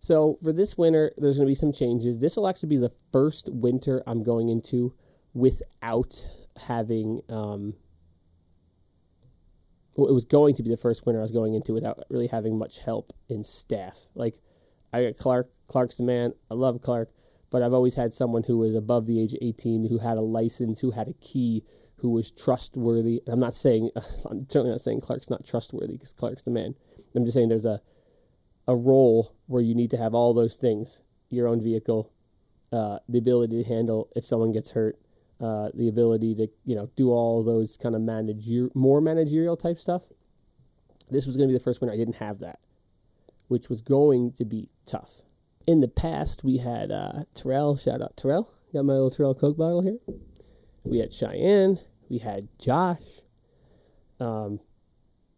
So 0.00 0.38
for 0.42 0.52
this 0.52 0.76
winter, 0.76 1.12
there's 1.16 1.36
going 1.36 1.46
to 1.46 1.50
be 1.50 1.54
some 1.54 1.72
changes. 1.72 2.18
This 2.18 2.36
will 2.36 2.48
actually 2.48 2.68
be 2.68 2.76
the 2.76 2.92
first 3.12 3.48
winter 3.50 4.02
I'm 4.06 4.22
going 4.22 4.48
into 4.48 4.94
without 5.32 6.26
having. 6.66 7.22
Um, 7.28 7.74
well, 9.94 10.08
it 10.08 10.12
was 10.12 10.26
going 10.26 10.54
to 10.54 10.62
be 10.62 10.68
the 10.68 10.76
first 10.76 11.06
winter 11.06 11.20
I 11.20 11.22
was 11.22 11.32
going 11.32 11.54
into 11.54 11.72
without 11.72 12.04
really 12.10 12.26
having 12.26 12.58
much 12.58 12.80
help 12.80 13.14
in 13.28 13.42
staff. 13.42 14.08
Like 14.14 14.40
I 14.92 15.04
got 15.04 15.16
Clark. 15.16 15.48
Clark's 15.66 15.96
the 15.96 16.04
man. 16.04 16.34
I 16.50 16.54
love 16.54 16.80
Clark 16.82 17.10
but 17.50 17.62
I've 17.62 17.72
always 17.72 17.94
had 17.94 18.12
someone 18.12 18.42
who 18.44 18.58
was 18.58 18.74
above 18.74 19.06
the 19.06 19.20
age 19.20 19.32
of 19.32 19.38
18, 19.40 19.88
who 19.88 19.98
had 19.98 20.18
a 20.18 20.22
license, 20.22 20.80
who 20.80 20.90
had 20.92 21.08
a 21.08 21.14
key, 21.14 21.64
who 22.06 22.12
was 22.12 22.30
trustworthy. 22.30 23.20
I'm 23.26 23.40
not 23.40 23.52
saying, 23.52 23.90
I'm 24.30 24.48
certainly 24.48 24.70
not 24.70 24.80
saying 24.80 25.00
Clark's 25.00 25.28
not 25.28 25.44
trustworthy 25.44 25.94
because 25.94 26.12
Clark's 26.12 26.42
the 26.42 26.52
man. 26.52 26.76
I'm 27.16 27.24
just 27.24 27.34
saying 27.34 27.48
there's 27.48 27.64
a, 27.64 27.80
a 28.68 28.76
role 28.76 29.34
where 29.46 29.62
you 29.62 29.74
need 29.74 29.90
to 29.90 29.96
have 29.96 30.14
all 30.14 30.32
those 30.32 30.56
things 30.56 31.02
your 31.28 31.48
own 31.48 31.60
vehicle, 31.60 32.12
uh, 32.72 33.00
the 33.08 33.18
ability 33.18 33.60
to 33.60 33.68
handle 33.68 34.08
if 34.14 34.24
someone 34.24 34.52
gets 34.52 34.70
hurt, 34.70 34.96
uh, 35.40 35.70
the 35.74 35.88
ability 35.88 36.36
to 36.36 36.46
you 36.64 36.76
know 36.76 36.88
do 36.94 37.10
all 37.10 37.42
those 37.42 37.76
kind 37.76 37.96
of 37.96 38.00
manager 38.00 38.70
more 38.74 39.00
managerial 39.00 39.56
type 39.56 39.80
stuff. 39.80 40.04
This 41.10 41.26
was 41.26 41.36
going 41.36 41.48
to 41.48 41.52
be 41.52 41.58
the 41.58 41.64
first 41.64 41.80
one 41.80 41.90
I 41.90 41.96
didn't 41.96 42.16
have 42.16 42.38
that, 42.38 42.60
which 43.48 43.68
was 43.68 43.82
going 43.82 44.32
to 44.34 44.44
be 44.44 44.70
tough 44.84 45.22
in 45.66 45.80
the 45.80 45.88
past, 45.88 46.44
we 46.44 46.58
had 46.58 46.90
uh, 46.90 47.24
Terrell. 47.34 47.76
Shout 47.76 48.00
out 48.00 48.16
Terrell. 48.16 48.50
Got 48.72 48.84
my 48.84 48.92
little 48.94 49.10
Terrell 49.10 49.34
Coke 49.34 49.56
bottle 49.56 49.82
here. 49.82 49.98
We 50.84 50.98
had 50.98 51.12
Cheyenne. 51.12 51.80
We 52.08 52.18
had 52.18 52.48
Josh. 52.58 53.22
Um, 54.20 54.60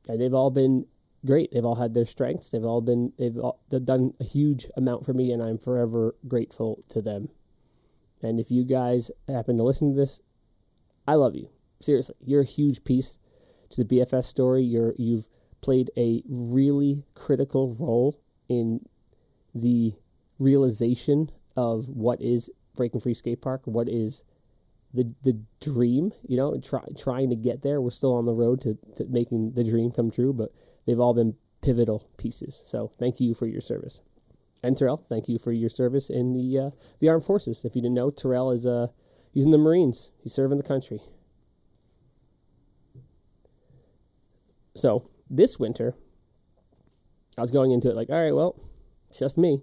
and 0.09 0.21
they've 0.21 0.35
all 0.35 0.51
been 0.51 0.87
great. 1.25 1.53
They've 1.53 1.65
all 1.65 1.77
had 1.77 1.95
their 1.95 2.05
strengths. 2.05 2.51
They've 2.51 2.65
all 2.65 2.81
been 2.81 3.13
they've, 3.19 3.37
all, 3.37 3.61
they've 3.69 3.85
done 3.85 4.15
a 4.21 4.25
huge 4.25 4.67
amount 4.77 5.05
for 5.05 5.13
me, 5.13 5.33
and 5.33 5.43
I'm 5.43 5.59
forever 5.59 6.15
grateful 6.27 6.85
to 6.89 7.01
them. 7.03 7.29
And 8.23 8.41
if 8.41 8.51
you 8.51 8.65
guys 8.65 9.11
happen 9.29 9.57
to 9.57 9.63
listen 9.63 9.93
to 9.93 9.97
this, 9.97 10.21
I 11.07 11.15
love 11.15 11.35
you. 11.35 11.49
Seriously, 11.81 12.17
you're 12.25 12.43
a 12.43 12.47
huge 12.47 12.85
piece 12.85 13.19
to 13.71 13.85
the 13.85 13.97
BFS 13.97 14.25
story. 14.25 14.63
You're 14.63 14.95
you've 14.99 15.29
played 15.61 15.91
a 15.97 16.23
really 16.29 17.05
critical 17.15 17.75
role 17.75 18.21
in 18.49 18.87
the 19.55 19.95
realization 20.39 21.31
of 21.57 21.89
what 21.89 22.21
is 22.21 22.51
breaking 22.77 23.01
free 23.01 23.15
skate 23.15 23.43
park, 23.43 23.63
what 23.65 23.89
is 23.89 24.25
the 24.99 25.15
the 25.23 25.41
dream, 25.61 26.13
you 26.27 26.37
know, 26.37 26.59
try, 26.61 26.83
trying 26.99 27.31
to 27.31 27.37
get 27.37 27.63
there. 27.63 27.81
We're 27.81 27.91
still 27.91 28.15
on 28.15 28.25
the 28.25 28.35
road 28.35 28.61
to, 28.63 28.77
to 28.97 29.07
making 29.07 29.53
the 29.53 29.65
dream 29.65 29.91
come 29.93 30.11
true, 30.11 30.33
but 30.33 30.51
they've 30.87 30.99
all 30.99 31.15
been 31.15 31.37
pivotal 31.63 32.09
pieces. 32.17 32.63
So 32.67 32.91
thank 32.99 33.21
you 33.21 33.35
for 33.35 33.47
your 33.47 33.61
service. 33.61 34.01
And 34.63 34.77
Terrell, 34.77 35.05
thank 35.09 35.29
you 35.29 35.39
for 35.39 35.53
your 35.53 35.71
service 35.71 36.11
in 36.11 36.33
the 36.33 36.59
uh, 36.59 36.71
the 36.99 37.09
armed 37.09 37.25
forces. 37.25 37.65
If 37.65 37.77
you 37.77 37.83
didn't 37.83 37.95
know, 37.95 38.11
Terrell 38.11 38.51
is 38.51 38.67
uh 38.67 38.89
he's 39.33 39.45
in 39.45 39.53
the 39.53 39.59
Marines. 39.59 40.11
He's 40.23 40.35
serving 40.35 40.59
the 40.59 40.65
country. 40.65 41.01
So 44.75 45.09
this 45.31 45.59
winter, 45.59 45.95
I 47.37 47.41
was 47.41 47.51
going 47.51 47.71
into 47.71 47.89
it 47.89 47.97
like, 47.97 48.11
all 48.11 48.23
right, 48.23 48.35
well, 48.35 48.61
it's 49.09 49.19
just 49.19 49.39
me. 49.39 49.63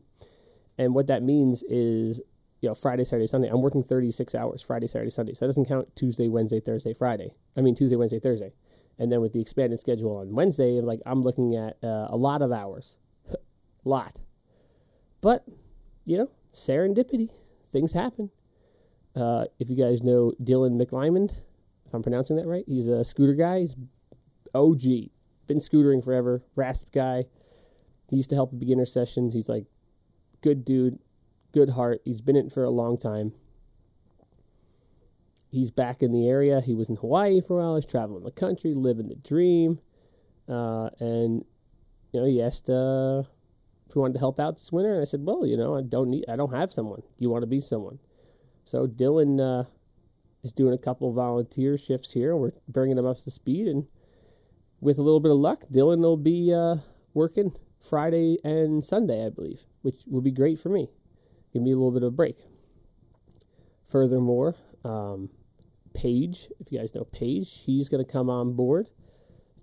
And 0.77 0.93
what 0.93 1.07
that 1.07 1.23
means 1.23 1.63
is, 1.63 2.21
you 2.65 2.71
know, 2.71 2.73
Friday, 2.73 3.03
Saturday, 3.03 3.27
Sunday, 3.27 3.47
I'm 3.47 3.61
working 3.61 3.83
36 3.83 4.33
hours 4.33 4.59
Friday, 4.63 4.87
Saturday, 4.87 5.11
Sunday. 5.11 5.35
So 5.35 5.45
that 5.45 5.49
doesn't 5.49 5.67
count 5.67 5.95
Tuesday, 5.95 6.27
Wednesday, 6.27 6.59
Thursday, 6.59 6.95
Friday. 6.95 7.35
I 7.55 7.61
mean, 7.61 7.75
Tuesday, 7.75 7.95
Wednesday, 7.95 8.19
Thursday. 8.19 8.53
And 8.97 9.11
then 9.11 9.21
with 9.21 9.33
the 9.33 9.39
expanded 9.39 9.77
schedule 9.77 10.17
on 10.17 10.33
Wednesday, 10.33 10.81
like 10.81 10.99
I'm 11.05 11.21
looking 11.21 11.55
at 11.55 11.77
uh, 11.83 12.07
a 12.09 12.17
lot 12.17 12.41
of 12.41 12.51
hours. 12.51 12.97
a 13.29 13.35
lot. 13.87 14.21
But, 15.21 15.45
you 16.05 16.17
know, 16.17 16.31
serendipity. 16.51 17.29
Things 17.67 17.93
happen. 17.93 18.31
Uh, 19.15 19.45
if 19.59 19.69
you 19.69 19.75
guys 19.75 20.01
know 20.01 20.33
Dylan 20.41 20.81
McLymond, 20.81 21.41
if 21.85 21.93
I'm 21.93 22.01
pronouncing 22.01 22.35
that 22.37 22.47
right, 22.47 22.63
he's 22.65 22.87
a 22.87 23.05
scooter 23.05 23.35
guy. 23.35 23.59
He's 23.59 23.75
OG. 24.55 24.81
Been 25.45 25.59
scootering 25.59 26.03
forever. 26.03 26.41
Rasp 26.55 26.91
guy. 26.91 27.25
He 28.09 28.15
used 28.15 28.31
to 28.31 28.35
help 28.35 28.57
beginner 28.57 28.85
sessions. 28.85 29.35
He's 29.35 29.49
like 29.49 29.65
good 30.41 30.65
dude, 30.65 30.97
good 31.55 31.71
heart. 31.71 32.01
He's 32.03 32.19
been 32.19 32.35
in 32.35 32.49
for 32.49 32.65
a 32.65 32.69
long 32.69 32.97
time. 32.97 33.31
He's 35.49 35.71
back 35.71 36.03
in 36.03 36.11
the 36.11 36.27
area. 36.27 36.59
He 36.59 36.75
was 36.75 36.89
in 36.89 36.97
Hawaii 36.97 37.39
for 37.39 37.59
a 37.59 37.63
while. 37.63 37.75
He's 37.77 37.85
traveling 37.85 38.25
the 38.25 38.31
country, 38.31 38.73
living 38.73 39.07
the 39.07 39.15
dream. 39.15 39.79
Uh, 40.49 40.89
and, 40.99 41.45
you 42.11 42.19
know, 42.19 42.25
he 42.25 42.41
asked 42.41 42.69
uh, 42.69 43.23
if 43.87 43.95
we 43.95 44.01
wanted 44.01 44.15
to 44.15 44.19
help 44.19 44.37
out 44.37 44.57
this 44.57 44.69
winter. 44.73 44.91
And 44.91 45.01
I 45.01 45.05
said, 45.05 45.21
well, 45.23 45.45
you 45.45 45.55
know, 45.55 45.77
I 45.77 45.81
don't 45.81 46.09
need, 46.09 46.25
I 46.27 46.35
don't 46.35 46.53
have 46.53 46.73
someone. 46.73 47.03
You 47.19 47.29
want 47.29 47.43
to 47.43 47.47
be 47.47 47.61
someone? 47.61 47.99
So 48.65 48.85
Dylan 48.85 49.39
uh, 49.39 49.69
is 50.43 50.51
doing 50.51 50.73
a 50.73 50.77
couple 50.77 51.13
volunteer 51.13 51.77
shifts 51.77 52.11
here. 52.11 52.35
We're 52.35 52.51
bringing 52.67 52.97
him 52.97 53.05
up 53.05 53.17
to 53.19 53.31
speed. 53.31 53.67
And 53.67 53.87
with 54.81 54.97
a 54.97 55.03
little 55.03 55.21
bit 55.21 55.31
of 55.31 55.37
luck, 55.37 55.63
Dylan 55.71 56.01
will 56.01 56.17
be 56.17 56.53
uh, 56.53 56.77
working 57.13 57.55
Friday 57.79 58.39
and 58.43 58.83
Sunday, 58.83 59.25
I 59.25 59.29
believe, 59.29 59.63
which 59.83 59.99
would 60.07 60.25
be 60.25 60.31
great 60.31 60.59
for 60.59 60.67
me. 60.67 60.89
Give 61.55 61.61
me 61.61 61.71
a 61.71 61.75
little 61.75 61.93
bit 61.93 62.03
of 62.03 62.07
a 62.07 62.11
break. 62.11 62.35
Furthermore, 63.87 64.55
um, 64.83 65.29
Paige, 65.93 66.49
if 66.59 66.69
you 66.69 66.79
guys 66.79 66.93
know 66.93 67.05
Paige, 67.05 67.47
she's 67.47 67.87
going 67.87 68.05
to 68.05 68.11
come 68.11 68.29
on 68.29 68.57
board, 68.57 68.89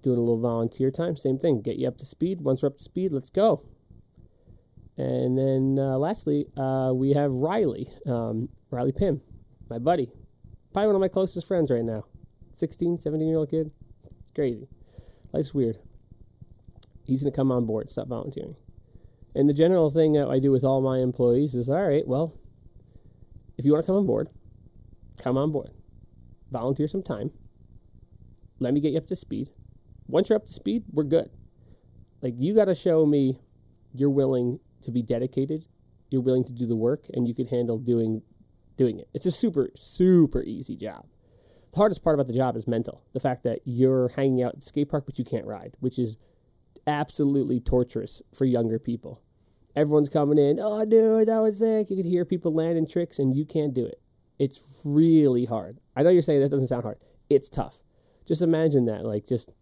doing 0.00 0.16
a 0.16 0.20
little 0.22 0.40
volunteer 0.40 0.90
time. 0.90 1.16
Same 1.16 1.38
thing, 1.38 1.60
get 1.60 1.76
you 1.76 1.86
up 1.86 1.98
to 1.98 2.06
speed. 2.06 2.40
Once 2.40 2.62
we're 2.62 2.68
up 2.68 2.78
to 2.78 2.82
speed, 2.82 3.12
let's 3.12 3.28
go. 3.28 3.62
And 4.96 5.36
then 5.36 5.76
uh, 5.78 5.98
lastly, 5.98 6.46
uh, 6.56 6.92
we 6.94 7.12
have 7.12 7.30
Riley, 7.30 7.88
um, 8.06 8.48
Riley 8.70 8.92
Pym, 8.92 9.20
my 9.68 9.78
buddy. 9.78 10.08
Probably 10.72 10.86
one 10.86 10.96
of 10.96 11.02
my 11.02 11.08
closest 11.08 11.46
friends 11.46 11.70
right 11.70 11.84
now. 11.84 12.06
16, 12.54 13.00
17 13.00 13.28
year 13.28 13.36
old 13.36 13.50
kid. 13.50 13.70
It's 14.22 14.30
crazy. 14.30 14.66
Life's 15.30 15.52
weird 15.52 15.76
he's 17.04 17.22
going 17.22 17.32
to 17.32 17.36
come 17.36 17.52
on 17.52 17.66
board, 17.66 17.90
stop 17.90 18.08
volunteering. 18.08 18.56
And 19.34 19.48
the 19.48 19.54
general 19.54 19.88
thing 19.90 20.12
that 20.12 20.28
I 20.28 20.38
do 20.38 20.50
with 20.50 20.64
all 20.64 20.80
my 20.80 20.98
employees 20.98 21.54
is 21.54 21.68
all 21.68 21.82
right, 21.82 22.06
well, 22.06 22.34
if 23.56 23.64
you 23.64 23.72
want 23.72 23.84
to 23.84 23.86
come 23.86 23.96
on 23.96 24.06
board, 24.06 24.28
come 25.22 25.38
on 25.38 25.52
board. 25.52 25.70
Volunteer 26.50 26.86
some 26.86 27.02
time. 27.02 27.30
Let 28.58 28.74
me 28.74 28.80
get 28.80 28.92
you 28.92 28.98
up 28.98 29.06
to 29.06 29.16
speed. 29.16 29.50
Once 30.06 30.28
you're 30.28 30.36
up 30.36 30.46
to 30.46 30.52
speed, 30.52 30.84
we're 30.92 31.04
good. 31.04 31.30
Like, 32.20 32.34
you 32.36 32.54
got 32.54 32.66
to 32.66 32.74
show 32.74 33.06
me 33.06 33.40
you're 33.92 34.10
willing 34.10 34.60
to 34.82 34.90
be 34.90 35.02
dedicated, 35.02 35.68
you're 36.10 36.22
willing 36.22 36.44
to 36.44 36.52
do 36.52 36.66
the 36.66 36.76
work, 36.76 37.06
and 37.12 37.26
you 37.26 37.34
can 37.34 37.46
handle 37.46 37.78
doing 37.78 38.22
doing 38.76 38.98
it. 38.98 39.08
It's 39.12 39.26
a 39.26 39.32
super 39.32 39.70
super 39.74 40.42
easy 40.42 40.76
job. 40.76 41.06
The 41.72 41.78
hardest 41.78 42.02
part 42.02 42.14
about 42.14 42.26
the 42.26 42.32
job 42.32 42.56
is 42.56 42.66
mental. 42.66 43.02
The 43.12 43.20
fact 43.20 43.44
that 43.44 43.60
you're 43.64 44.08
hanging 44.08 44.42
out 44.42 44.54
at 44.54 44.60
the 44.60 44.66
skate 44.66 44.88
park 44.88 45.04
but 45.06 45.18
you 45.18 45.24
can't 45.24 45.46
ride, 45.46 45.76
which 45.80 45.98
is 45.98 46.16
absolutely 46.86 47.60
torturous 47.60 48.22
for 48.34 48.44
younger 48.44 48.78
people. 48.78 49.20
Everyone's 49.74 50.08
coming 50.08 50.38
in, 50.38 50.58
oh 50.60 50.84
dude, 50.84 51.28
that 51.28 51.38
was 51.38 51.58
sick. 51.58 51.90
You 51.90 51.96
could 51.96 52.04
hear 52.04 52.24
people 52.24 52.52
landing 52.52 52.86
tricks 52.86 53.18
and 53.18 53.34
you 53.36 53.44
can't 53.44 53.72
do 53.72 53.86
it. 53.86 54.00
It's 54.38 54.80
really 54.84 55.44
hard. 55.44 55.78
I 55.96 56.02
know 56.02 56.10
you're 56.10 56.22
saying 56.22 56.40
that 56.40 56.50
doesn't 56.50 56.66
sound 56.66 56.82
hard. 56.82 56.98
It's 57.30 57.48
tough. 57.48 57.78
Just 58.26 58.42
imagine 58.42 58.84
that. 58.86 59.04
Like, 59.04 59.26
just 59.26 59.54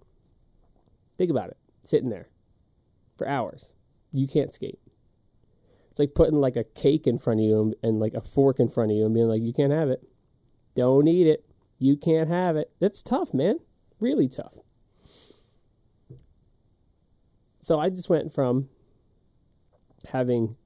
think 1.16 1.30
about 1.30 1.50
it. 1.50 1.59
Sitting 1.85 2.11
there 2.11 2.28
for 3.16 3.28
hours. 3.28 3.74
You 4.12 4.26
can't 4.26 4.52
skate. 4.52 4.80
It's 5.90 5.98
like 5.98 6.14
putting 6.14 6.40
like 6.40 6.56
a 6.56 6.64
cake 6.64 7.06
in 7.06 7.18
front 7.18 7.40
of 7.40 7.46
you 7.46 7.61
and, 7.61 7.74
and 7.83 8.00
like 8.00 8.14
a 8.14 8.20
fork 8.20 8.59
in 8.59 8.68
front 8.68 8.90
of 8.90 8.96
you 8.96 9.04
and 9.04 9.14
being 9.14 9.28
like, 9.28 9.42
you 9.42 9.52
can't 9.52 9.72
have 9.72 9.88
it. 9.88 10.02
Don't 10.74 11.09
eat 11.09 11.26
it. 11.26 11.44
You 11.78 11.96
can't 11.96 12.28
have 12.28 12.56
it. 12.56 12.70
It's 12.80 13.02
tough, 13.02 13.35
man. 13.35 13.61
Really 13.98 14.28
tough. 14.28 14.54
So 17.61 17.79
I 17.79 17.90
just 17.90 18.09
went 18.09 18.33
from 18.33 18.68
having, 20.12 20.57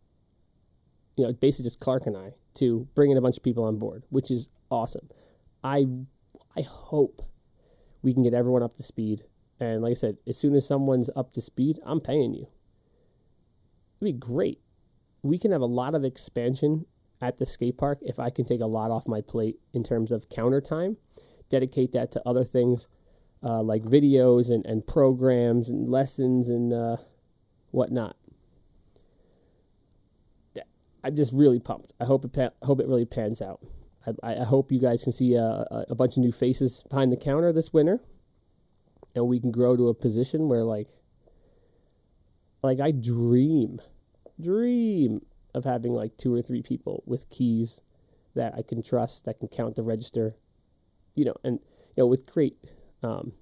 you 1.16 1.26
know, 1.26 1.32
basically 1.32 1.64
just 1.64 1.80
Clark 1.80 2.06
and 2.06 2.16
I 2.16 2.34
to 2.54 2.88
bringing 2.94 3.16
a 3.16 3.20
bunch 3.20 3.36
of 3.36 3.42
people 3.42 3.64
on 3.64 3.78
board, 3.78 4.04
which 4.10 4.30
is 4.30 4.48
awesome. 4.70 5.08
I 5.62 5.86
I 6.56 6.62
hope 6.62 7.22
we 8.02 8.12
can 8.12 8.22
get 8.22 8.34
everyone 8.34 8.62
up 8.62 8.74
to 8.74 8.82
speed. 8.82 9.24
And 9.58 9.82
like 9.82 9.92
I 9.92 9.94
said, 9.94 10.18
as 10.26 10.36
soon 10.36 10.54
as 10.54 10.66
someone's 10.66 11.10
up 11.16 11.32
to 11.32 11.40
speed, 11.40 11.78
I'm 11.84 12.00
paying 12.00 12.34
you. 12.34 12.48
It'd 14.00 14.14
be 14.14 14.18
great. 14.18 14.60
We 15.22 15.38
can 15.38 15.52
have 15.52 15.62
a 15.62 15.66
lot 15.66 15.94
of 15.94 16.04
expansion 16.04 16.86
at 17.20 17.38
the 17.38 17.46
skate 17.46 17.78
park 17.78 17.98
if 18.02 18.20
I 18.20 18.30
can 18.30 18.44
take 18.44 18.60
a 18.60 18.66
lot 18.66 18.90
off 18.90 19.08
my 19.08 19.20
plate 19.20 19.58
in 19.72 19.82
terms 19.82 20.12
of 20.12 20.28
counter 20.28 20.60
time, 20.60 20.98
dedicate 21.48 21.92
that 21.92 22.12
to 22.12 22.22
other 22.26 22.44
things 22.44 22.88
uh, 23.44 23.62
like 23.62 23.82
videos 23.82 24.50
and, 24.50 24.64
and 24.64 24.86
programs 24.86 25.68
and 25.68 25.88
lessons 25.88 26.48
and 26.48 26.72
uh, 26.72 26.96
whatnot. 27.70 28.16
I'm 31.04 31.14
just 31.14 31.34
really 31.34 31.60
pumped. 31.60 31.92
I 32.00 32.06
hope 32.06 32.24
it 32.24 32.32
pa- 32.32 32.66
hope 32.66 32.80
it 32.80 32.88
really 32.88 33.04
pans 33.04 33.42
out. 33.42 33.60
I, 34.22 34.36
I 34.40 34.44
hope 34.44 34.72
you 34.72 34.80
guys 34.80 35.04
can 35.04 35.12
see 35.12 35.34
a, 35.34 35.66
a, 35.88 35.94
bunch 35.94 36.12
of 36.16 36.22
new 36.22 36.32
faces 36.32 36.82
behind 36.88 37.12
the 37.12 37.16
counter 37.16 37.52
this 37.52 37.74
winter, 37.74 38.00
and 39.14 39.28
we 39.28 39.38
can 39.38 39.50
grow 39.50 39.76
to 39.76 39.88
a 39.88 39.94
position 39.94 40.48
where 40.48 40.64
like 40.64 40.88
like 42.62 42.80
I 42.80 42.90
dream, 42.90 43.80
dream 44.40 45.26
of 45.54 45.64
having 45.64 45.92
like 45.92 46.16
two 46.16 46.34
or 46.34 46.40
three 46.40 46.62
people 46.62 47.02
with 47.06 47.28
keys 47.28 47.82
that 48.34 48.54
I 48.56 48.62
can 48.62 48.82
trust 48.82 49.26
that 49.26 49.38
can 49.38 49.48
count 49.48 49.76
the 49.76 49.82
register, 49.82 50.36
you 51.14 51.26
know, 51.26 51.34
and 51.44 51.60
you 51.96 52.02
know 52.02 52.06
with 52.06 52.24
great, 52.24 52.56
um, 53.04 53.32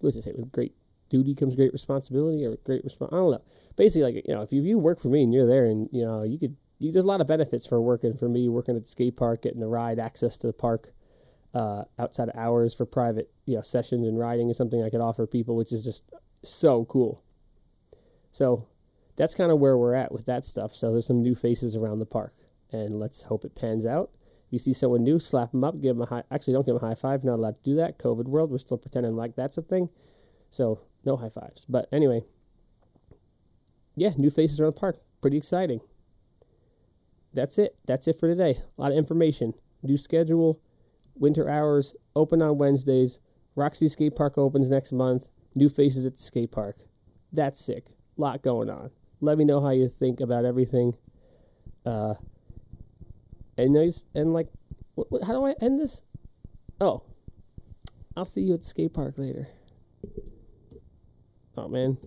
what 0.00 0.08
does 0.08 0.16
it 0.16 0.24
say? 0.24 0.32
With 0.34 0.52
great 0.52 0.74
duty 1.08 1.34
comes 1.34 1.54
great 1.54 1.72
responsibility 1.72 2.44
or 2.44 2.56
great 2.64 2.82
response. 2.82 3.12
I 3.12 3.16
don't 3.16 3.30
know. 3.30 3.42
Basically, 3.76 4.12
like 4.12 4.24
you 4.26 4.34
know, 4.34 4.42
if 4.42 4.52
you, 4.52 4.60
if 4.60 4.66
you 4.66 4.78
work 4.78 5.00
for 5.00 5.08
me 5.08 5.22
and 5.22 5.32
you're 5.32 5.46
there, 5.46 5.66
and 5.66 5.88
you 5.92 6.04
know, 6.04 6.22
you 6.22 6.38
could. 6.38 6.56
You, 6.80 6.90
there's 6.90 7.04
a 7.04 7.08
lot 7.08 7.20
of 7.20 7.28
benefits 7.28 7.68
for 7.68 7.80
working 7.80 8.16
for 8.16 8.28
me, 8.28 8.48
working 8.48 8.74
at 8.74 8.82
the 8.82 8.88
skate 8.88 9.16
park, 9.16 9.42
getting 9.42 9.60
the 9.60 9.68
ride 9.68 10.00
access 10.00 10.36
to 10.38 10.48
the 10.48 10.52
park, 10.52 10.92
uh, 11.54 11.84
outside 12.00 12.28
of 12.28 12.36
hours 12.36 12.74
for 12.74 12.84
private, 12.84 13.30
you 13.46 13.54
know, 13.54 13.62
sessions 13.62 14.06
and 14.08 14.18
riding 14.18 14.50
is 14.50 14.56
something 14.56 14.82
I 14.82 14.90
could 14.90 15.00
offer 15.00 15.24
people, 15.24 15.54
which 15.54 15.72
is 15.72 15.84
just 15.84 16.02
so 16.42 16.84
cool. 16.84 17.22
So 18.32 18.66
that's 19.14 19.36
kind 19.36 19.52
of 19.52 19.60
where 19.60 19.78
we're 19.78 19.94
at 19.94 20.10
with 20.10 20.26
that 20.26 20.44
stuff. 20.44 20.74
So 20.74 20.90
there's 20.90 21.06
some 21.06 21.22
new 21.22 21.36
faces 21.36 21.76
around 21.76 22.00
the 22.00 22.06
park, 22.06 22.34
and 22.72 22.98
let's 22.98 23.22
hope 23.22 23.44
it 23.44 23.54
pans 23.54 23.86
out. 23.86 24.10
You 24.54 24.60
see 24.60 24.72
someone 24.72 25.02
new, 25.02 25.18
slap 25.18 25.50
them 25.50 25.64
up, 25.64 25.80
give 25.80 25.96
them 25.96 26.02
a 26.02 26.06
high. 26.06 26.22
Actually, 26.30 26.52
don't 26.52 26.64
give 26.64 26.76
them 26.76 26.84
a 26.84 26.86
high 26.86 26.94
five. 26.94 27.24
Not 27.24 27.40
allowed 27.40 27.56
to 27.56 27.70
do 27.70 27.74
that. 27.74 27.98
COVID 27.98 28.26
world, 28.26 28.52
we're 28.52 28.58
still 28.58 28.76
pretending 28.76 29.16
like 29.16 29.34
that's 29.34 29.58
a 29.58 29.62
thing. 29.62 29.90
So 30.48 30.82
no 31.04 31.16
high 31.16 31.28
fives. 31.28 31.66
But 31.68 31.88
anyway, 31.90 32.22
yeah, 33.96 34.10
new 34.16 34.30
faces 34.30 34.60
around 34.60 34.76
the 34.76 34.80
park. 34.80 35.00
Pretty 35.20 35.36
exciting. 35.36 35.80
That's 37.32 37.58
it. 37.58 37.74
That's 37.84 38.06
it 38.06 38.14
for 38.20 38.28
today. 38.28 38.60
A 38.78 38.80
lot 38.80 38.92
of 38.92 38.96
information. 38.96 39.54
New 39.82 39.96
schedule, 39.96 40.60
winter 41.16 41.50
hours, 41.50 41.96
open 42.14 42.40
on 42.40 42.56
Wednesdays. 42.56 43.18
Rock 43.56 43.74
City 43.74 43.88
Skate 43.88 44.14
Park 44.14 44.38
opens 44.38 44.70
next 44.70 44.92
month. 44.92 45.30
New 45.56 45.68
faces 45.68 46.06
at 46.06 46.14
the 46.14 46.22
skate 46.22 46.52
park. 46.52 46.76
That's 47.32 47.58
sick. 47.58 47.86
Lot 48.16 48.42
going 48.42 48.70
on. 48.70 48.92
Let 49.20 49.36
me 49.36 49.44
know 49.44 49.60
how 49.60 49.70
you 49.70 49.88
think 49.88 50.20
about 50.20 50.44
everything. 50.44 50.96
Uh, 51.84 52.14
and 53.56 53.72
nice 53.72 54.06
and 54.14 54.32
like, 54.32 54.48
what, 54.94 55.10
what, 55.10 55.24
how 55.24 55.32
do 55.32 55.44
I 55.44 55.54
end 55.60 55.80
this? 55.80 56.02
Oh, 56.80 57.02
I'll 58.16 58.24
see 58.24 58.42
you 58.42 58.54
at 58.54 58.62
the 58.62 58.66
skate 58.66 58.94
park 58.94 59.18
later. 59.18 59.48
Oh 61.56 61.68
man, 61.68 61.98